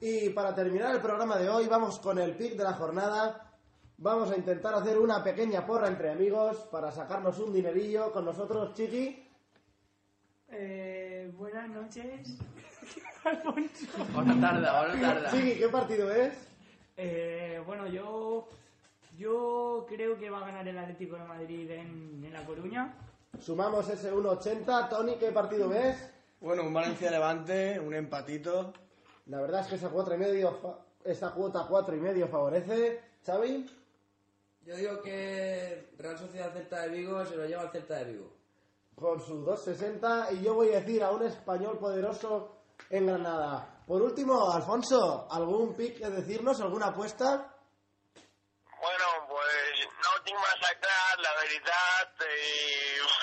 Y 0.00 0.30
para 0.30 0.54
terminar 0.54 0.94
el 0.94 1.00
programa 1.00 1.36
de 1.36 1.48
hoy, 1.48 1.66
vamos 1.66 1.98
con 1.98 2.18
el 2.18 2.36
pick 2.36 2.56
de 2.56 2.64
la 2.64 2.74
jornada. 2.74 3.52
Vamos 3.96 4.30
a 4.30 4.36
intentar 4.36 4.74
hacer 4.74 4.96
una 4.96 5.24
pequeña 5.24 5.66
porra 5.66 5.88
entre 5.88 6.10
amigos 6.10 6.68
para 6.70 6.92
sacarnos 6.92 7.38
un 7.40 7.52
dinerillo 7.52 8.12
con 8.12 8.24
nosotros, 8.24 8.72
Chiqui. 8.74 9.28
Eh, 10.50 11.32
buenas 11.36 11.68
noches. 11.68 12.38
Bona 14.14 14.40
tarda, 14.40 14.80
bona 14.80 15.00
tarda. 15.00 15.30
Chiqui, 15.30 15.58
¿qué 15.58 15.68
partido 15.68 16.10
es? 16.10 16.32
Eh, 16.96 17.60
bueno, 17.66 17.86
yo, 17.86 18.48
yo 19.16 19.86
creo 19.88 20.18
que 20.18 20.30
va 20.30 20.38
a 20.38 20.46
ganar 20.46 20.66
el 20.66 20.78
Atlético 20.78 21.16
de 21.16 21.24
Madrid 21.24 21.70
en, 21.70 22.22
en 22.24 22.32
La 22.32 22.44
Coruña. 22.44 22.94
Sumamos 23.40 23.88
ese 23.88 24.12
1.80. 24.12 24.88
Tony, 24.88 25.16
¿qué 25.16 25.30
partido 25.30 25.68
ves? 25.68 26.10
Bueno, 26.40 26.62
un 26.62 26.72
Valencia-Levante, 26.72 27.78
un 27.80 27.94
empatito. 27.94 28.72
La 29.26 29.40
verdad 29.40 29.60
es 29.62 29.66
que 29.66 29.74
esa 29.74 29.90
cuota 29.90 30.14
y 30.14 30.18
medio, 30.18 30.78
esta 31.04 31.30
cuota 31.32 31.66
cuatro 31.68 31.94
y 31.94 32.00
medio 32.00 32.26
favorece. 32.28 33.00
Xavi, 33.26 33.66
Yo 34.64 34.76
digo 34.76 35.02
que 35.02 35.90
Real 35.98 36.16
Sociedad 36.18 36.52
Celta 36.52 36.82
de 36.82 36.88
Vigo 36.88 37.24
se 37.26 37.36
lo 37.36 37.46
lleva 37.46 37.62
al 37.62 37.70
Celta 37.70 37.96
de 37.96 38.12
Vigo. 38.12 38.32
con 38.94 39.20
su 39.20 39.44
2.60 39.44 40.32
y 40.32 40.42
yo 40.44 40.54
voy 40.54 40.70
a 40.70 40.80
decir 40.80 41.02
a 41.02 41.10
un 41.10 41.22
español 41.22 41.78
poderoso 41.78 42.57
en 42.90 43.06
Granada. 43.06 43.84
Por 43.86 44.02
último, 44.02 44.50
Alfonso, 44.52 45.26
¿algún 45.30 45.74
pick 45.74 45.98
que 45.98 46.10
decirnos? 46.10 46.60
¿Alguna 46.60 46.86
apuesta? 46.88 47.54
Bueno, 48.80 49.06
pues 49.28 49.88
no 50.04 50.22
tinc 50.24 50.38
massa 50.38 50.72
clar, 50.78 51.18
la 51.18 51.32
veritat, 51.40 52.22
i 52.22 53.00
uf, 53.02 53.16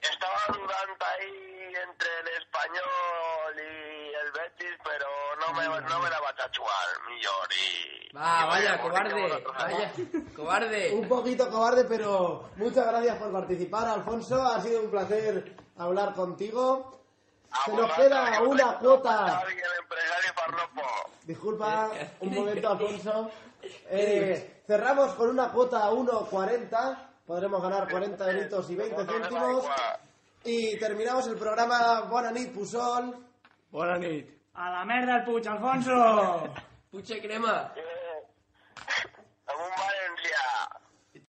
estava 0.00 0.54
dudant 0.56 1.02
ahí 1.08 1.74
entre 1.82 2.14
l'Espanyol 2.28 3.60
i 3.60 4.14
el 4.22 4.30
Betis, 4.38 4.78
però 4.86 5.10
no 5.42 5.52
me, 5.58 5.66
no 5.68 5.98
me 6.00 6.08
la 6.14 6.22
vaig 6.24 6.40
a 6.40 6.48
jugar 6.56 6.86
millor, 7.10 7.52
i. 7.52 8.08
Va, 8.16 8.22
y 8.22 8.48
vaya, 8.48 8.48
vayamos, 8.48 8.86
cobarde. 8.86 9.22
vosotros 9.22 9.56
Vaya, 9.58 9.92
cobarde. 10.36 10.94
Un 10.94 11.08
poquito 11.08 11.50
cobarde, 11.50 11.84
pero 11.84 12.50
muchas 12.56 12.86
gracias 12.86 13.18
por 13.18 13.32
participar, 13.32 13.88
Alfonso. 13.88 14.42
Ha 14.42 14.60
sido 14.62 14.80
un 14.80 14.90
placer 14.90 15.54
hablar 15.76 16.14
contigo. 16.14 16.99
Se 17.64 17.72
nos 17.72 17.92
queda 17.92 18.32
que 18.32 18.42
una 18.42 18.78
cuota. 18.78 19.42
Disculpa 21.24 21.90
un 22.20 22.34
momento, 22.34 22.70
Alfonso. 22.70 23.30
Eh, 23.90 24.62
cerramos 24.66 25.12
con 25.16 25.28
una 25.28 25.50
cuota 25.50 25.84
a 25.84 25.90
1.40. 25.90 26.96
Podremos 27.26 27.62
ganar 27.62 27.90
40 27.90 28.30
euritos 28.30 28.70
y 28.70 28.74
20 28.74 28.94
Vosotros 28.94 29.28
céntimos. 29.28 29.64
Y 30.44 30.78
terminamos 30.78 31.26
el 31.26 31.36
programa 31.36 32.00
Bona 32.08 32.30
nit, 32.32 32.54
Pusol. 32.54 33.14
Buena 33.70 33.98
nit. 33.98 34.30
¡A 34.54 34.70
la 34.70 34.84
merda 34.86 35.18
el 35.18 35.24
puch, 35.24 35.46
Alfonso! 35.46 36.48
Puche 36.90 37.20
crema. 37.20 37.72